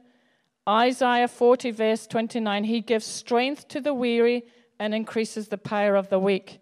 Isaiah 0.69 1.29
40, 1.29 1.71
verse 1.73 2.07
29, 2.07 2.65
He 2.65 2.81
gives 2.81 3.07
strength 3.07 3.69
to 3.69 3.81
the 3.81 3.95
weary 3.95 4.45
and 4.79 4.95
increases 4.95 5.49
the 5.49 5.59
power 5.59 5.97
of 5.97 6.09
the 6.09 6.19
weak. 6.19 6.61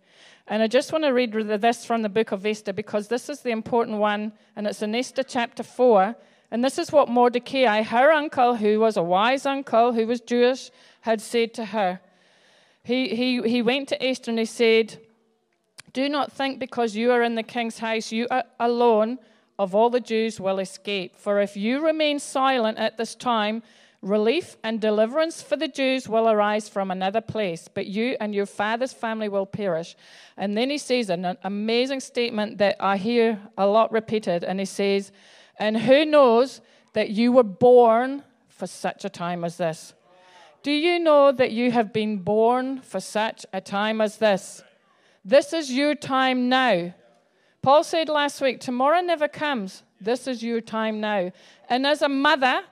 And 0.49 0.63
I 0.63 0.69
just 0.69 0.93
want 0.93 1.05
to 1.05 1.11
read 1.11 1.33
this 1.33 1.85
from 1.85 2.03
the 2.03 2.09
book 2.09 2.33
of 2.33 2.47
Esther 2.47 2.73
because 2.73 3.09
this 3.09 3.29
is 3.29 3.41
the 3.41 3.51
important 3.51 3.99
one, 3.99 4.33
and 4.55 4.67
it's 4.67 4.81
in 4.81 4.95
Esther 4.95 5.25
chapter 5.25 5.65
4. 5.65 6.15
And 6.53 6.65
this 6.65 6.79
is 6.79 6.93
what 6.93 7.09
Mordecai, 7.09 7.83
her 7.83 8.13
uncle, 8.13 8.55
who 8.55 8.79
was 8.79 8.97
a 8.97 9.03
wise 9.03 9.45
uncle, 9.45 9.93
who 9.93 10.07
was 10.07 10.21
Jewish, 10.21 10.71
had 11.01 11.21
said 11.21 11.53
to 11.55 11.67
her. 11.67 12.01
He, 12.87 13.17
he, 13.17 13.43
he 13.43 13.63
went 13.63 13.89
to 13.89 14.01
Esther 14.01 14.31
and 14.31 14.39
he 14.39 14.45
said, 14.45 14.99
do 15.93 16.11
not 16.11 16.31
think 16.31 16.61
because 16.61 16.95
you 16.95 17.11
are 17.11 17.23
in 17.23 17.37
the 17.37 17.43
king's 17.43 17.79
house, 17.79 18.13
you 18.13 18.29
alone 18.61 19.19
of 19.59 19.75
all 19.75 19.89
the 19.89 19.99
Jews 19.99 20.39
will 20.39 20.59
escape. 20.59 21.17
For 21.17 21.41
if 21.41 21.57
you 21.57 21.85
remain 21.85 22.19
silent 22.19 22.77
at 22.77 22.99
this 22.99 23.15
time, 23.15 23.63
relief 24.03 24.59
and 24.63 24.79
deliverance 24.79 25.41
for 25.41 25.57
the 25.57 25.69
Jews 25.69 26.07
will 26.07 26.29
arise 26.29 26.69
from 26.69 26.91
another 26.91 27.23
place, 27.23 27.67
but 27.67 27.87
you 27.87 28.15
and 28.21 28.35
your 28.35 28.45
father's 28.45 28.93
family 28.93 29.31
will 29.31 29.47
perish. 29.47 29.97
And 30.37 30.55
then 30.55 30.69
he 30.69 30.77
says 30.77 31.09
an 31.09 31.39
amazing 31.43 32.01
statement 32.01 32.59
that 32.59 32.77
I 32.79 32.99
hear 32.99 33.41
a 33.57 33.67
lot 33.67 33.91
repeated, 33.91 34.45
and 34.45 34.61
he 34.61 34.67
says, 34.67 35.11
And 35.59 35.79
who 35.79 36.05
knows 36.05 36.61
that 36.93 37.09
you 37.09 37.33
were 37.33 37.43
born 37.43 38.23
for 38.49 38.67
such 38.67 39.05
a 39.07 39.09
time 39.09 39.45
as 39.45 39.57
this? 39.57 39.95
Do 40.67 40.73
you 40.73 40.99
know 40.99 41.31
that 41.31 41.53
you 41.53 41.71
have 41.71 41.93
been 41.93 42.19
born 42.19 42.81
for 42.81 42.99
such 42.99 43.47
a 43.53 43.61
time 43.61 44.01
as 44.01 44.17
this? 44.17 44.65
This 45.25 45.53
is 45.53 45.71
your 45.71 45.95
time 45.95 46.49
now. 46.49 46.93
Paul 47.63 47.85
said 47.85 48.09
last 48.09 48.41
week, 48.41 48.59
tomorrow 48.59 49.01
never 49.01 49.29
comes. 49.29 49.85
This 50.01 50.27
is 50.27 50.43
your 50.43 50.61
time 50.61 51.01
now. 51.01 51.31
And 51.71 51.87
as 51.87 52.03
a 52.03 52.09
mother, 52.09 52.63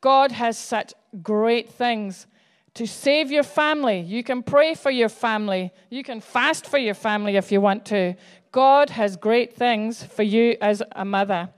God 0.00 0.30
has 0.30 0.56
such 0.56 0.94
great 1.20 1.68
things 1.68 2.28
to 2.74 2.86
save 2.86 3.32
your 3.32 3.42
family. 3.42 3.98
You 3.98 4.22
can 4.22 4.44
pray 4.44 4.74
for 4.76 4.92
your 4.92 5.08
family. 5.08 5.72
You 5.90 6.04
can 6.04 6.20
fast 6.20 6.66
for 6.66 6.78
your 6.78 6.94
family 6.94 7.34
if 7.34 7.50
you 7.50 7.60
want 7.60 7.84
to. 7.86 8.14
God 8.52 8.90
has 8.90 9.16
great 9.16 9.52
things 9.52 10.00
for 10.00 10.22
you 10.22 10.56
as 10.60 10.80
a 10.92 11.04
mother. 11.04 11.48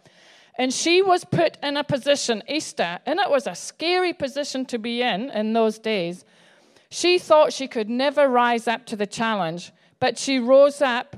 And 0.56 0.72
she 0.72 1.02
was 1.02 1.24
put 1.24 1.58
in 1.62 1.76
a 1.76 1.84
position, 1.84 2.42
Esther, 2.48 3.00
and 3.06 3.18
it 3.18 3.28
was 3.28 3.46
a 3.46 3.54
scary 3.54 4.12
position 4.12 4.64
to 4.66 4.78
be 4.78 5.02
in 5.02 5.30
in 5.30 5.52
those 5.52 5.78
days. 5.78 6.24
She 6.90 7.18
thought 7.18 7.52
she 7.52 7.66
could 7.66 7.90
never 7.90 8.28
rise 8.28 8.68
up 8.68 8.86
to 8.86 8.96
the 8.96 9.06
challenge, 9.06 9.72
but 9.98 10.16
she 10.16 10.38
rose 10.38 10.80
up, 10.80 11.16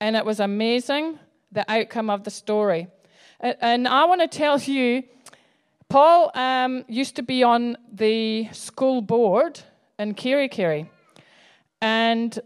and 0.00 0.16
it 0.16 0.24
was 0.24 0.38
amazing 0.38 1.18
the 1.50 1.64
outcome 1.70 2.10
of 2.10 2.24
the 2.24 2.30
story. 2.30 2.88
And 3.40 3.88
I 3.88 4.04
want 4.04 4.20
to 4.20 4.28
tell 4.28 4.58
you, 4.58 5.04
Paul 5.88 6.30
um, 6.34 6.84
used 6.88 7.16
to 7.16 7.22
be 7.22 7.42
on 7.42 7.76
the 7.92 8.48
school 8.52 9.00
board 9.00 9.60
in 9.98 10.14
Kerikeri. 10.14 10.88
And 11.80 12.38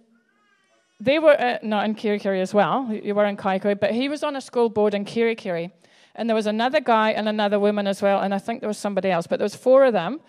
they 1.00 1.18
were, 1.18 1.40
uh, 1.40 1.58
not 1.62 1.84
in 1.84 1.94
Kerikeri 1.94 2.40
as 2.40 2.52
well, 2.52 2.92
you 2.92 3.14
were 3.14 3.24
in 3.24 3.36
Kaikohe, 3.36 3.78
but 3.78 3.92
he 3.92 4.08
was 4.08 4.22
on 4.22 4.36
a 4.36 4.40
school 4.40 4.68
board 4.68 4.94
in 4.94 5.04
Kerikeri. 5.04 5.72
And 6.18 6.28
there 6.28 6.34
was 6.34 6.48
another 6.48 6.80
guy 6.80 7.12
and 7.12 7.28
another 7.28 7.60
woman 7.60 7.86
as 7.86 8.02
well, 8.02 8.20
and 8.20 8.34
I 8.34 8.38
think 8.38 8.60
there 8.60 8.68
was 8.68 8.76
somebody 8.76 9.08
else, 9.08 9.28
but 9.28 9.38
there 9.38 9.44
was 9.44 9.54
four 9.54 9.84
of 9.84 9.92
them. 9.92 10.20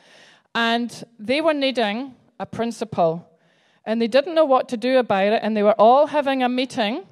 And 0.53 1.03
they 1.17 1.41
were 1.41 1.53
needing 1.53 2.13
a 2.39 2.46
principal. 2.46 3.27
And 3.86 4.00
they 4.00 4.08
didn't 4.08 4.36
know 4.36 4.46
what 4.46 4.69
to 4.69 4.77
do 4.77 5.00
about 5.00 5.34
it, 5.34 5.39
and 5.43 5.58
they 5.58 5.63
were 5.63 5.79
all 5.81 6.05
having 6.05 6.43
a 6.43 6.48
meeting. 6.48 7.05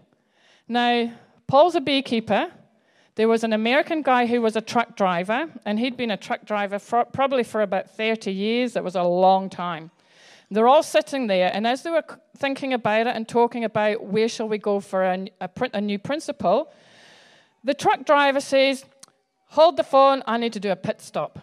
Now, 0.68 1.12
Paul's 1.48 1.74
a 1.74 1.82
beekeeper, 1.82 2.52
there 3.16 3.28
was 3.28 3.44
an 3.44 3.52
American 3.52 4.04
guy 4.04 4.28
who 4.28 4.44
was 4.44 4.56
a 4.56 4.62
truck 4.62 4.96
driver, 4.96 5.48
and 5.66 5.80
he'd 5.80 5.98
been 5.98 6.12
a 6.12 6.18
truck 6.18 6.46
driver 6.46 6.78
for, 6.78 7.04
probably 7.04 7.44
for 7.44 7.64
about 7.64 7.90
30 7.90 8.32
years. 8.32 8.76
It 8.76 8.84
was 8.84 8.96
a 8.96 9.02
long 9.02 9.50
time. 9.50 9.90
They're 10.52 10.68
all 10.68 10.84
sitting 10.84 11.26
there, 11.26 11.50
and 11.52 11.66
as 11.66 11.82
they 11.82 11.90
were 11.90 12.06
thinking 12.38 12.74
about 12.74 13.08
it 13.08 13.16
and 13.16 13.28
talking 13.28 13.64
about 13.64 14.04
where 14.04 14.30
shall 14.30 14.48
we 14.48 14.60
go 14.60 14.80
for 14.80 15.04
a, 15.04 15.28
a, 15.42 15.50
a 15.74 15.82
new 15.82 15.98
principal, 15.98 16.72
the 17.68 17.74
truck 17.74 18.06
driver 18.06 18.40
says, 18.40 18.86
Hold 19.50 19.76
the 19.76 19.84
phone, 19.84 20.24
I 20.26 20.38
need 20.38 20.54
to 20.54 20.60
do 20.60 20.72
a 20.72 20.76
pit 20.76 21.02
stop. 21.02 21.40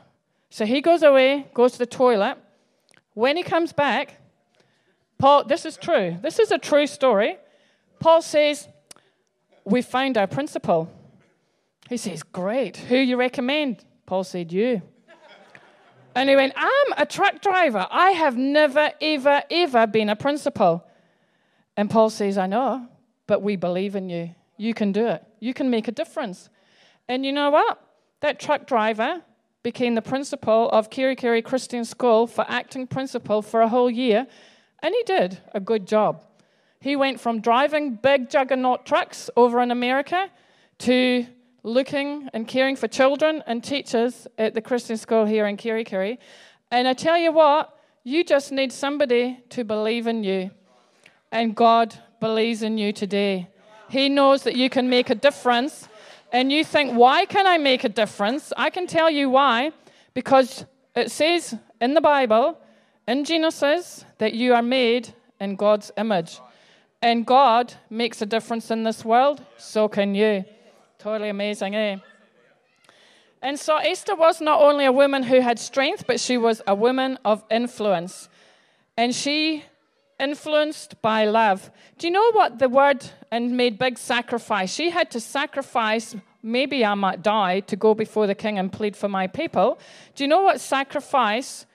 So 0.48 0.64
he 0.64 0.80
goes 0.80 1.02
away, 1.02 1.46
goes 1.52 1.72
to 1.72 1.78
the 1.78 1.86
toilet. 1.86 2.38
When 3.12 3.36
he 3.36 3.42
comes 3.42 3.74
back, 3.74 4.20
Paul, 5.18 5.44
this 5.44 5.66
is 5.66 5.76
true. 5.76 6.16
This 6.22 6.38
is 6.38 6.50
a 6.50 6.58
true 6.58 6.86
story. 6.86 7.36
Paul 8.00 8.22
says, 8.22 8.68
We 9.64 9.82
found 9.82 10.16
our 10.16 10.26
principal. 10.26 10.90
He 11.90 11.98
says, 11.98 12.22
Great. 12.22 12.78
Who 12.78 12.96
you 12.96 13.18
recommend? 13.18 13.84
Paul 14.06 14.24
said, 14.24 14.50
You. 14.50 14.80
and 16.14 16.30
he 16.30 16.36
went, 16.36 16.54
I'm 16.56 16.92
a 16.96 17.04
truck 17.04 17.42
driver. 17.42 17.86
I 17.90 18.12
have 18.12 18.36
never, 18.38 18.92
ever, 18.98 19.42
ever 19.50 19.86
been 19.86 20.08
a 20.08 20.16
principal. 20.16 20.86
And 21.76 21.90
Paul 21.90 22.08
says, 22.08 22.38
I 22.38 22.46
know, 22.46 22.88
but 23.26 23.42
we 23.42 23.56
believe 23.56 23.94
in 23.94 24.08
you. 24.08 24.34
You 24.56 24.74
can 24.74 24.92
do 24.92 25.06
it. 25.06 25.24
You 25.40 25.54
can 25.54 25.70
make 25.70 25.88
a 25.88 25.92
difference. 25.92 26.48
And 27.08 27.24
you 27.24 27.32
know 27.32 27.50
what? 27.50 27.80
That 28.20 28.38
truck 28.38 28.66
driver 28.66 29.22
became 29.62 29.94
the 29.94 30.02
principal 30.02 30.68
of 30.70 30.90
Kerikeri 30.90 31.42
Christian 31.42 31.84
School 31.84 32.26
for 32.26 32.44
acting 32.48 32.86
principal 32.86 33.42
for 33.42 33.62
a 33.62 33.68
whole 33.68 33.90
year, 33.90 34.26
and 34.82 34.94
he 34.94 35.02
did 35.04 35.38
a 35.54 35.60
good 35.60 35.86
job. 35.86 36.22
He 36.80 36.96
went 36.96 37.18
from 37.18 37.40
driving 37.40 37.94
big 37.94 38.28
juggernaut 38.28 38.84
trucks 38.84 39.30
over 39.36 39.60
in 39.60 39.70
America 39.70 40.30
to 40.80 41.26
looking 41.62 42.28
and 42.34 42.46
caring 42.46 42.76
for 42.76 42.88
children 42.88 43.42
and 43.46 43.64
teachers 43.64 44.26
at 44.36 44.52
the 44.52 44.60
Christian 44.60 44.98
school 44.98 45.24
here 45.24 45.46
in 45.46 45.56
Kerikeri. 45.56 46.18
And 46.70 46.86
I 46.86 46.92
tell 46.92 47.16
you 47.16 47.32
what, 47.32 47.74
you 48.02 48.22
just 48.22 48.52
need 48.52 48.70
somebody 48.70 49.42
to 49.48 49.64
believe 49.64 50.06
in 50.06 50.24
you. 50.24 50.50
And 51.32 51.56
God 51.56 51.98
believes 52.20 52.62
in 52.62 52.76
you 52.76 52.92
today. 52.92 53.48
He 53.94 54.08
knows 54.08 54.42
that 54.42 54.56
you 54.56 54.68
can 54.68 54.90
make 54.90 55.08
a 55.08 55.14
difference. 55.14 55.88
And 56.32 56.50
you 56.50 56.64
think, 56.64 56.94
why 56.94 57.26
can 57.26 57.46
I 57.46 57.58
make 57.58 57.84
a 57.84 57.88
difference? 57.88 58.52
I 58.56 58.68
can 58.68 58.88
tell 58.88 59.08
you 59.08 59.30
why. 59.30 59.70
Because 60.14 60.66
it 60.96 61.12
says 61.12 61.54
in 61.80 61.94
the 61.94 62.00
Bible, 62.00 62.58
in 63.06 63.24
Genesis, 63.24 64.04
that 64.18 64.34
you 64.34 64.52
are 64.52 64.62
made 64.62 65.14
in 65.38 65.54
God's 65.54 65.92
image. 65.96 66.40
And 67.00 67.24
God 67.24 67.74
makes 67.88 68.20
a 68.20 68.26
difference 68.26 68.72
in 68.72 68.82
this 68.82 69.04
world, 69.04 69.44
so 69.58 69.86
can 69.86 70.16
you. 70.16 70.44
Totally 70.98 71.28
amazing, 71.28 71.76
eh? 71.76 71.98
And 73.42 73.60
so 73.60 73.76
Esther 73.76 74.16
was 74.16 74.40
not 74.40 74.60
only 74.60 74.86
a 74.86 74.92
woman 75.02 75.22
who 75.22 75.40
had 75.40 75.58
strength, 75.60 76.04
but 76.08 76.18
she 76.18 76.36
was 76.36 76.60
a 76.66 76.74
woman 76.74 77.16
of 77.24 77.44
influence. 77.48 78.28
And 78.96 79.14
she 79.14 79.62
influenced 80.18 81.00
by 81.02 81.24
love. 81.24 81.70
Do 81.98 82.06
you 82.06 82.12
know 82.12 82.32
what 82.32 82.58
the 82.58 82.68
word 82.68 83.04
and 83.30 83.56
made 83.56 83.78
big 83.78 83.98
sacrifice? 83.98 84.72
She 84.72 84.90
had 84.90 85.10
to 85.12 85.20
sacrifice, 85.20 86.14
maybe 86.42 86.84
I 86.84 86.94
might 86.94 87.22
die 87.22 87.60
to 87.60 87.76
go 87.76 87.94
before 87.94 88.26
the 88.26 88.34
king 88.34 88.58
and 88.58 88.72
plead 88.72 88.96
for 88.96 89.08
my 89.08 89.26
people. 89.26 89.78
Do 90.14 90.24
you 90.24 90.28
know 90.28 90.42
what 90.42 90.60
sacrifice 90.60 91.66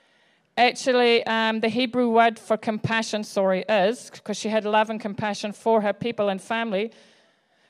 actually 0.57 1.25
um, 1.25 1.59
the 1.61 1.69
Hebrew 1.69 2.09
word 2.09 2.37
for 2.39 2.57
compassion, 2.57 3.23
sorry, 3.23 3.63
is? 3.67 4.09
Because 4.13 4.37
she 4.37 4.49
had 4.49 4.65
love 4.65 4.89
and 4.89 4.99
compassion 4.99 5.53
for 5.53 5.81
her 5.81 5.93
people 5.93 6.29
and 6.29 6.41
family. 6.41 6.91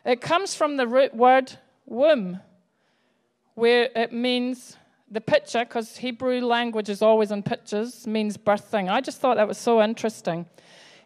It 0.06 0.22
comes 0.22 0.56
from 0.56 0.78
the 0.78 0.88
root 0.88 1.16
word 1.16 1.58
womb, 1.86 2.40
where 3.56 3.90
it 3.96 4.14
means 4.14 4.78
the 5.12 5.22
picture, 5.22 5.66
because 5.66 5.98
Hebrew 5.98 6.42
language 6.42 6.90
is 6.90 7.02
always 7.02 7.32
in 7.32 7.44
pictures, 7.44 8.06
means 8.06 8.38
birthing. 8.38 8.92
I 8.92 9.02
just 9.02 9.20
thought 9.20 9.38
that 9.38 9.48
was 9.48 9.58
so 9.58 9.82
interesting. 9.82 10.46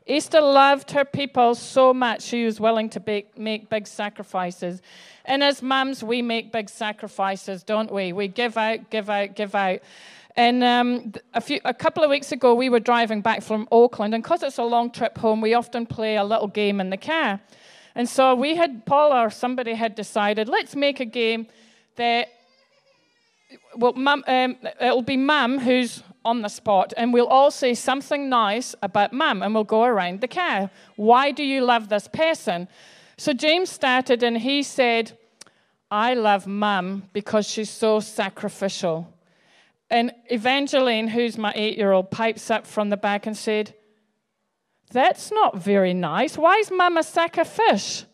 Esther 0.06 0.42
loved 0.42 0.92
her 0.92 1.06
people 1.06 1.56
so 1.56 1.94
much 1.94 2.24
she 2.24 2.44
was 2.44 2.60
willing 2.60 2.90
to 2.90 3.02
make, 3.06 3.38
make 3.38 3.70
big 3.70 3.88
sacrifices. 3.88 4.82
And 5.24 5.42
as 5.42 5.62
mums, 5.62 6.04
we 6.04 6.22
make 6.22 6.52
big 6.52 6.70
sacrifices, 6.70 7.64
don't 7.64 7.90
we? 7.90 8.12
We 8.12 8.28
give 8.28 8.58
out, 8.58 8.90
give 8.90 9.10
out, 9.10 9.36
give 9.36 9.56
out. 9.56 9.80
And 10.36 10.64
um, 10.64 11.14
a, 11.34 11.40
few, 11.40 11.62
a 11.64 11.74
couple 11.74 12.04
of 12.04 12.10
weeks 12.10 12.32
ago, 12.32 12.54
we 12.56 12.68
were 12.68 12.82
driving 12.82 13.22
back 13.22 13.44
from 13.44 13.68
Auckland, 13.72 14.14
and 14.14 14.24
because 14.24 14.44
it's 14.44 14.58
a 14.58 14.64
long 14.64 14.92
trip 14.92 15.18
home, 15.18 15.40
we 15.40 15.54
often 15.54 15.86
play 15.86 16.18
a 16.18 16.24
little 16.24 16.48
game 16.48 16.82
in 16.82 16.90
the 16.90 16.98
car. 16.98 17.40
And 17.96 18.10
so 18.10 18.34
we 18.36 18.56
had, 18.56 18.86
Paul 18.86 19.14
or 19.14 19.30
somebody 19.30 19.76
had 19.76 19.96
decided, 19.96 20.50
let's 20.50 20.76
make 20.76 21.00
a 21.00 21.06
game 21.06 21.48
that, 21.96 22.30
well, 23.76 23.94
mum, 23.94 24.24
um, 24.28 24.58
it'll 24.80 25.02
be 25.02 25.18
mum 25.18 25.60
who's 25.60 26.04
on 26.26 26.42
the 26.42 26.50
spot, 26.50 26.94
and 26.96 27.14
we'll 27.14 27.28
all 27.28 27.52
say 27.52 27.74
something 27.74 28.30
nice 28.30 28.76
about 28.82 29.14
mum, 29.14 29.44
and 29.44 29.54
we'll 29.54 29.64
go 29.64 29.84
around 29.84 30.22
the 30.22 30.28
car. 30.28 30.70
Why 30.96 31.32
do 31.32 31.44
you 31.44 31.62
love 31.62 31.90
this 31.90 32.08
person? 32.08 32.68
So 33.18 33.34
James 33.34 33.70
started, 33.70 34.24
and 34.24 34.38
he 34.38 34.64
said, 34.64 35.18
I 35.92 36.14
love 36.14 36.48
mum 36.48 37.10
because 37.14 37.48
she's 37.48 37.70
so 37.70 38.00
sacrificial. 38.00 39.14
And 39.90 40.12
Evangeline, 40.32 41.08
who's 41.10 41.38
my 41.38 41.54
eight 41.56 41.78
year 41.78 41.92
old, 41.92 42.10
pipes 42.10 42.50
up 42.50 42.66
from 42.66 42.90
the 42.90 42.98
back 42.98 43.28
and 43.28 43.38
said, 43.38 43.76
that's 44.94 45.32
not 45.32 45.58
very 45.58 45.94
nice. 45.94 46.38
Why 46.38 46.58
is 46.58 46.72
mum 46.72 46.98
a 46.98 47.04
sack 47.04 47.38
of 47.38 47.48
fish? 47.48 48.06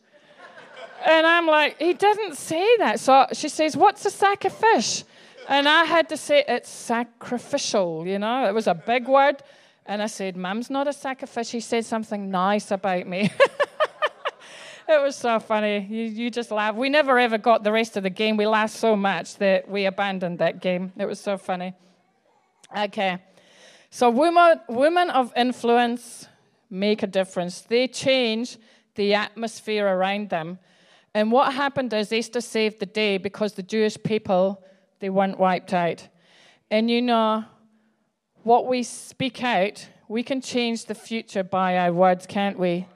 And 1.06 1.28
I'm 1.28 1.46
like, 1.46 1.78
He 1.78 1.94
doesn't 1.94 2.36
say 2.38 2.78
that. 2.78 3.00
So 3.00 3.28
she 3.34 3.50
says, 3.50 3.78
What's 3.78 4.06
a 4.06 4.10
sack 4.10 4.46
of 4.46 4.54
fish? 4.54 5.04
And 5.50 5.68
I 5.68 5.84
had 5.84 6.08
to 6.10 6.18
say, 6.18 6.46
It's 6.48 6.70
sacrificial, 6.70 8.06
you 8.08 8.20
know? 8.20 8.48
It 8.48 8.54
was 8.54 8.68
a 8.68 8.76
big 8.76 9.08
word. 9.08 9.42
And 9.88 10.04
I 10.04 10.06
said, 10.06 10.38
Mum's 10.38 10.70
not 10.70 10.88
a 10.88 10.94
sack 10.94 11.24
of 11.24 11.30
fish. 11.30 11.50
He 11.50 11.60
said 11.60 11.84
something 11.84 12.30
nice 12.30 12.70
about 12.70 13.08
me. 13.08 13.32
it 14.88 15.02
was 15.02 15.16
so 15.16 15.40
funny. 15.40 15.88
You, 15.90 16.04
you 16.04 16.30
just 16.30 16.52
laugh. 16.52 16.76
We 16.76 16.90
never 16.90 17.18
ever 17.18 17.40
got 17.40 17.64
the 17.64 17.72
rest 17.72 17.98
of 17.98 18.04
the 18.04 18.12
game. 18.12 18.38
We 18.38 18.46
laughed 18.46 18.76
so 18.76 18.96
much 18.96 19.38
that 19.38 19.68
we 19.68 19.86
abandoned 19.86 20.38
that 20.38 20.62
game. 20.62 20.94
It 20.96 21.08
was 21.08 21.20
so 21.20 21.36
funny. 21.36 21.74
Okay. 22.78 23.18
So, 23.90 24.12
women, 24.12 24.62
women 24.70 25.10
of 25.10 25.34
influence, 25.36 26.28
make 26.70 27.02
a 27.02 27.08
difference. 27.08 27.62
They 27.62 27.88
change 27.88 28.60
the 28.94 29.16
atmosphere 29.16 29.88
around 29.88 30.30
them. 30.30 30.60
And 31.16 31.32
what 31.32 31.56
happened 31.56 31.92
is 31.94 32.14
Esther 32.14 32.42
saved 32.42 32.80
the 32.80 32.86
day 32.86 33.18
because 33.18 33.54
the 33.54 33.64
Jewish 33.64 33.98
people, 34.04 34.64
they 35.00 35.10
weren't 35.10 35.40
wiped 35.40 35.74
out. 35.74 36.08
And 36.72 36.90
you 36.90 37.02
know, 37.02 37.46
what 38.44 38.68
we 38.68 38.84
speak 38.84 39.44
out, 39.44 39.88
we 40.08 40.24
can 40.24 40.42
change 40.42 40.86
the 40.86 40.96
future 40.96 41.44
by 41.44 41.78
our 41.78 41.92
words, 41.92 42.26
can't 42.26 42.58
we? 42.58 42.88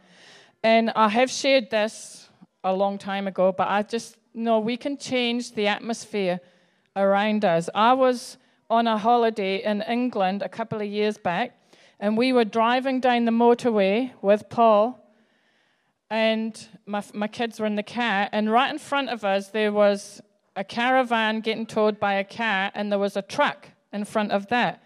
And 0.64 0.92
I 0.96 1.10
have 1.10 1.30
shared 1.30 1.70
this 1.70 2.30
a 2.64 2.74
long 2.74 2.98
time 2.98 3.28
ago, 3.28 3.52
but 3.52 3.68
I 3.68 3.84
just 3.84 4.18
know 4.34 4.60
we 4.60 4.78
can 4.78 4.98
change 4.98 5.54
the 5.54 5.68
atmosphere 5.68 6.40
around 6.96 7.44
us. 7.44 7.70
I 7.76 7.94
was 7.94 8.38
on 8.70 8.88
a 8.88 8.98
holiday 8.98 9.64
in 9.64 9.82
England 9.82 10.42
a 10.42 10.50
couple 10.50 10.82
of 10.82 10.88
years 10.88 11.18
back, 11.18 11.58
and 12.00 12.18
we 12.18 12.34
were 12.34 12.46
driving 12.46 13.00
down 13.00 13.26
the 13.26 13.32
motorway 13.32 14.12
with 14.22 14.50
Paul, 14.50 15.00
and 16.10 16.68
my, 16.86 17.04
my 17.14 17.28
kids 17.28 17.60
were 17.60 17.66
in 17.66 17.76
the 17.76 17.84
car. 17.84 18.30
And 18.32 18.52
right 18.52 18.72
in 18.72 18.80
front 18.80 19.10
of 19.10 19.24
us, 19.24 19.50
there 19.50 19.72
was 19.72 20.22
a 20.56 20.64
caravan 20.64 21.42
getting 21.42 21.66
towed 21.66 22.00
by 22.00 22.14
a 22.14 22.24
car, 22.24 22.72
and 22.76 22.92
there 22.92 23.00
was 23.00 23.18
a 23.18 23.22
truck 23.22 23.70
in 23.92 24.06
front 24.06 24.32
of 24.32 24.48
that. 24.48 24.84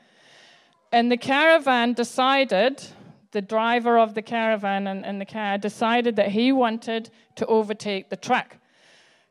And 0.91 1.11
the 1.11 1.17
caravan 1.17 1.93
decided, 1.93 2.83
the 3.31 3.41
driver 3.41 3.99
of 3.99 4.13
the 4.13 4.21
caravan 4.21 4.87
and, 4.87 5.05
and 5.05 5.19
the 5.19 5.25
car 5.25 5.57
decided 5.57 6.15
that 6.15 6.29
he 6.29 6.51
wanted 6.51 7.09
to 7.35 7.45
overtake 7.45 8.09
the 8.09 8.15
truck. 8.15 8.57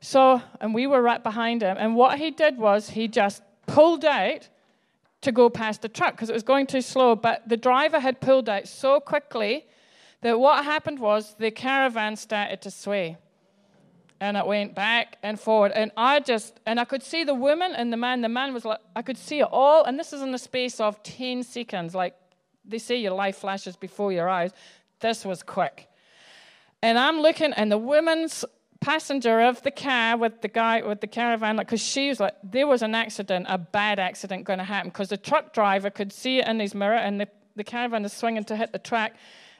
So, 0.00 0.42
and 0.60 0.74
we 0.74 0.86
were 0.86 1.00
right 1.00 1.22
behind 1.22 1.62
him. 1.62 1.76
And 1.78 1.96
what 1.96 2.18
he 2.18 2.30
did 2.30 2.58
was 2.58 2.90
he 2.90 3.08
just 3.08 3.42
pulled 3.66 4.04
out 4.04 4.48
to 5.22 5.32
go 5.32 5.48
past 5.48 5.82
the 5.82 5.88
truck 5.88 6.12
because 6.12 6.30
it 6.30 6.34
was 6.34 6.42
going 6.42 6.66
too 6.66 6.82
slow. 6.82 7.16
But 7.16 7.48
the 7.48 7.56
driver 7.56 7.98
had 7.98 8.20
pulled 8.20 8.48
out 8.48 8.68
so 8.68 9.00
quickly 9.00 9.66
that 10.20 10.38
what 10.38 10.64
happened 10.64 10.98
was 10.98 11.34
the 11.38 11.50
caravan 11.50 12.16
started 12.16 12.60
to 12.62 12.70
sway. 12.70 13.16
And 14.20 14.36
it 14.36 14.46
went 14.46 14.74
back 14.74 15.18
and 15.22 15.38
forward. 15.38 15.72
And 15.72 15.90
I 15.96 16.20
just, 16.20 16.58
and 16.64 16.80
I 16.80 16.84
could 16.84 17.02
see 17.02 17.24
the 17.24 17.34
woman 17.34 17.72
and 17.74 17.92
the 17.92 17.96
man. 17.96 18.22
The 18.22 18.28
man 18.28 18.54
was 18.54 18.64
like, 18.64 18.80
I 18.94 19.02
could 19.02 19.18
see 19.18 19.40
it 19.40 19.48
all. 19.50 19.84
And 19.84 19.98
this 19.98 20.12
is 20.12 20.22
in 20.22 20.32
the 20.32 20.38
space 20.38 20.80
of 20.80 21.02
10 21.02 21.42
seconds. 21.42 21.94
Like 21.94 22.14
they 22.64 22.78
say, 22.78 22.96
your 22.96 23.12
life 23.12 23.36
flashes 23.36 23.76
before 23.76 24.12
your 24.12 24.28
eyes. 24.28 24.52
This 25.00 25.24
was 25.24 25.42
quick. 25.42 25.88
And 26.82 26.98
I'm 26.98 27.20
looking, 27.20 27.52
and 27.52 27.70
the 27.70 27.78
woman's 27.78 28.44
passenger 28.80 29.40
of 29.40 29.62
the 29.62 29.70
car 29.70 30.16
with 30.16 30.42
the 30.42 30.48
guy 30.48 30.82
with 30.82 31.00
the 31.00 31.06
caravan, 31.06 31.56
like, 31.56 31.66
because 31.66 31.80
she 31.82 32.08
was 32.08 32.20
like, 32.20 32.34
there 32.42 32.66
was 32.66 32.82
an 32.82 32.94
accident, 32.94 33.46
a 33.48 33.58
bad 33.58 33.98
accident 33.98 34.44
going 34.44 34.58
to 34.58 34.64
happen, 34.64 34.90
because 34.90 35.08
the 35.08 35.16
truck 35.16 35.52
driver 35.52 35.90
could 35.90 36.12
see 36.12 36.38
it 36.38 36.46
in 36.46 36.60
his 36.60 36.74
mirror, 36.74 36.96
and 36.96 37.20
the, 37.20 37.28
the 37.56 37.64
caravan 37.64 38.04
is 38.04 38.12
swinging 38.12 38.44
to 38.44 38.56
hit 38.56 38.72
the 38.72 38.78
track. 38.78 39.16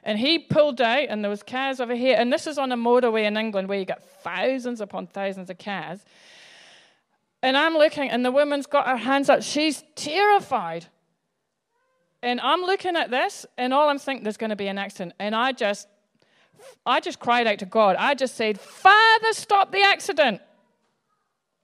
And 0.07 0.21
he 0.21 0.39
pulled 0.39 0.81
out, 0.81 1.09
and 1.09 1.25
there 1.25 1.29
was 1.29 1.43
cars 1.43 1.81
over 1.81 1.97
here. 1.97 2.17
And 2.17 2.33
this 2.33 2.47
is 2.47 2.59
on 2.59 2.71
a 2.71 2.77
motorway 2.77 3.25
in 3.25 3.37
England 3.37 3.69
where 3.69 3.77
you 3.77 3.85
got 3.85 4.05
thousands 4.23 4.81
upon 4.81 5.09
thousands 5.09 5.51
of 5.51 5.59
cars. 5.59 5.99
And 7.43 7.57
I'm 7.57 7.75
looking, 7.75 8.09
and 8.09 8.25
the 8.25 8.31
woman's 8.31 8.67
got 8.67 8.87
her 8.87 8.97
hands 8.97 9.29
up. 9.29 9.43
She's 9.43 9.83
terrified. 9.97 10.87
And 12.23 12.41
I'm 12.41 12.61
looking 12.61 12.95
at 12.95 13.11
this, 13.11 13.47
and 13.59 13.75
all 13.75 13.89
I'm 13.89 13.99
thinking, 13.99 14.23
there's 14.23 14.37
going 14.37 14.51
to 14.51 14.57
be 14.57 14.69
an 14.69 14.79
accident. 14.79 15.15
And 15.19 15.35
I 15.35 15.51
just, 15.51 15.89
I 16.87 17.01
just 17.01 17.19
cried 17.19 17.49
out 17.49 17.59
to 17.59 17.67
God. 17.67 17.97
I 17.99 18.15
just 18.15 18.37
said, 18.37 18.61
Father, 18.61 19.33
stop 19.33 19.73
the 19.73 19.83
accident. 19.83 20.41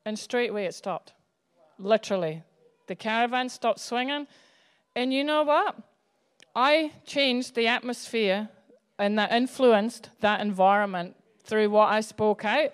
And 0.04 0.18
straight 0.18 0.50
away 0.50 0.66
it 0.66 0.74
stopped. 0.74 1.12
Literally. 1.78 2.42
The 2.88 2.96
caravan 2.96 3.48
stopped 3.50 3.78
swinging. 3.78 4.26
And 4.96 5.14
you 5.14 5.22
know 5.22 5.44
what? 5.44 5.76
I 6.54 6.92
changed 7.06 7.54
the 7.54 7.66
atmosphere 7.68 8.48
and 8.98 9.18
that 9.18 9.32
influenced 9.32 10.10
that 10.20 10.40
environment 10.40 11.16
through 11.44 11.70
what 11.70 11.88
I 11.90 12.00
spoke 12.00 12.44
out. 12.44 12.72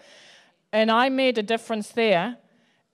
And 0.73 0.91
I 0.91 1.09
made 1.09 1.38
a 1.38 1.43
difference 1.43 1.88
there. 1.88 2.37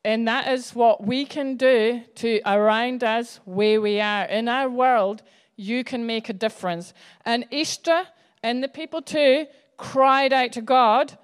And 0.04 0.28
that 0.28 0.48
is 0.48 0.74
what 0.74 1.04
we 1.04 1.24
can 1.24 1.56
do 1.56 2.02
to 2.16 2.40
around 2.44 3.02
us 3.02 3.40
where 3.44 3.80
we 3.80 4.00
are. 4.00 4.24
In 4.24 4.48
our 4.48 4.68
world, 4.68 5.22
you 5.56 5.82
can 5.82 6.06
make 6.06 6.28
a 6.28 6.34
difference. 6.34 6.92
And 7.24 7.46
Esther 7.50 8.06
and 8.42 8.62
the 8.62 8.68
people 8.68 9.00
too 9.00 9.46
cried 9.76 10.32
out 10.32 10.52
to 10.52 10.60
God 10.60 11.16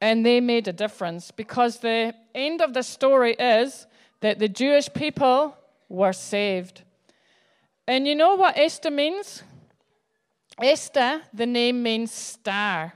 and 0.00 0.26
they 0.26 0.40
made 0.40 0.68
a 0.68 0.72
difference 0.72 1.30
because 1.30 1.78
the 1.78 2.12
end 2.34 2.60
of 2.60 2.74
the 2.74 2.82
story 2.82 3.34
is 3.34 3.86
that 4.20 4.38
the 4.38 4.48
Jewish 4.48 4.88
people 4.92 5.56
were 5.88 6.12
saved. 6.12 6.82
And 7.92 8.08
you 8.08 8.14
know 8.14 8.36
what 8.36 8.56
Esther 8.56 8.90
means? 8.90 9.42
Esther, 10.62 11.20
the 11.34 11.44
name 11.44 11.82
means 11.82 12.10
star. 12.10 12.94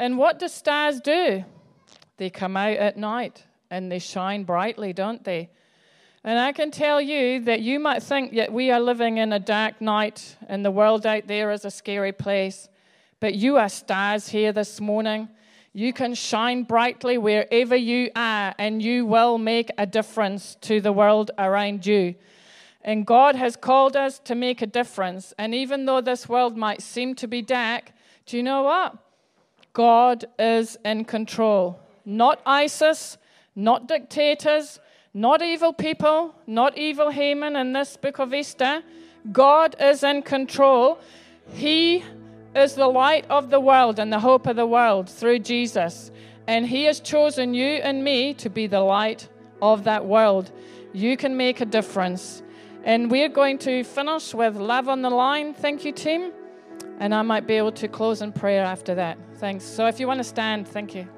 And 0.00 0.18
what 0.18 0.40
do 0.40 0.48
stars 0.48 0.98
do? 0.98 1.44
They 2.16 2.28
come 2.28 2.56
out 2.56 2.76
at 2.76 2.96
night 2.96 3.44
and 3.70 3.92
they 3.92 4.00
shine 4.00 4.42
brightly, 4.42 4.92
don't 4.92 5.22
they? 5.22 5.48
And 6.24 6.40
I 6.40 6.50
can 6.50 6.72
tell 6.72 7.00
you 7.00 7.38
that 7.44 7.60
you 7.60 7.78
might 7.78 8.02
think 8.02 8.34
that 8.34 8.52
we 8.52 8.72
are 8.72 8.80
living 8.80 9.18
in 9.18 9.32
a 9.32 9.38
dark 9.38 9.80
night 9.80 10.38
and 10.48 10.64
the 10.64 10.72
world 10.72 11.06
out 11.06 11.28
there 11.28 11.52
is 11.52 11.64
a 11.64 11.70
scary 11.70 12.10
place. 12.10 12.68
But 13.20 13.36
you 13.36 13.58
are 13.58 13.68
stars 13.68 14.26
here 14.26 14.50
this 14.50 14.80
morning. 14.80 15.28
You 15.72 15.92
can 15.92 16.14
shine 16.14 16.64
brightly 16.64 17.16
wherever 17.16 17.76
you 17.76 18.10
are, 18.16 18.56
and 18.58 18.82
you 18.82 19.06
will 19.06 19.38
make 19.38 19.70
a 19.78 19.86
difference 19.86 20.56
to 20.62 20.80
the 20.80 20.92
world 20.92 21.30
around 21.38 21.86
you. 21.86 22.16
And 22.84 23.06
God 23.06 23.34
has 23.34 23.56
called 23.56 23.96
us 23.96 24.18
to 24.20 24.34
make 24.34 24.60
a 24.60 24.66
difference. 24.66 25.32
And 25.38 25.54
even 25.54 25.86
though 25.86 26.02
this 26.02 26.28
world 26.28 26.56
might 26.56 26.82
seem 26.82 27.14
to 27.16 27.26
be 27.26 27.40
dark, 27.40 27.92
do 28.26 28.36
you 28.36 28.42
know 28.42 28.62
what? 28.62 28.96
God 29.72 30.26
is 30.38 30.76
in 30.84 31.04
control. 31.06 31.80
Not 32.04 32.40
ISIS, 32.44 33.16
not 33.56 33.88
dictators, 33.88 34.80
not 35.14 35.42
evil 35.42 35.72
people, 35.72 36.34
not 36.46 36.76
evil 36.76 37.10
Haman 37.10 37.56
in 37.56 37.72
this 37.72 37.96
book 37.96 38.18
of 38.18 38.34
Esther. 38.34 38.82
God 39.32 39.74
is 39.80 40.02
in 40.02 40.22
control. 40.22 40.98
He 41.52 42.04
is 42.54 42.74
the 42.74 42.86
light 42.86 43.24
of 43.30 43.50
the 43.50 43.60
world 43.60 43.98
and 43.98 44.12
the 44.12 44.20
hope 44.20 44.46
of 44.46 44.56
the 44.56 44.66
world 44.66 45.08
through 45.08 45.40
Jesus. 45.40 46.10
And 46.46 46.66
He 46.66 46.84
has 46.84 47.00
chosen 47.00 47.54
you 47.54 47.76
and 47.76 48.04
me 48.04 48.34
to 48.34 48.50
be 48.50 48.66
the 48.66 48.80
light 48.80 49.28
of 49.62 49.84
that 49.84 50.04
world. 50.04 50.52
You 50.92 51.16
can 51.16 51.36
make 51.36 51.60
a 51.60 51.64
difference. 51.64 52.43
And 52.84 53.10
we're 53.10 53.30
going 53.30 53.58
to 53.60 53.82
finish 53.82 54.34
with 54.34 54.56
love 54.56 54.88
on 54.88 55.00
the 55.00 55.10
line. 55.10 55.54
Thank 55.54 55.84
you, 55.84 55.92
team. 55.92 56.32
And 56.98 57.14
I 57.14 57.22
might 57.22 57.46
be 57.46 57.54
able 57.54 57.72
to 57.72 57.88
close 57.88 58.20
in 58.20 58.30
prayer 58.30 58.62
after 58.62 58.94
that. 58.94 59.18
Thanks. 59.36 59.64
So 59.64 59.86
if 59.86 59.98
you 59.98 60.06
want 60.06 60.18
to 60.18 60.24
stand, 60.24 60.68
thank 60.68 60.94
you. 60.94 61.08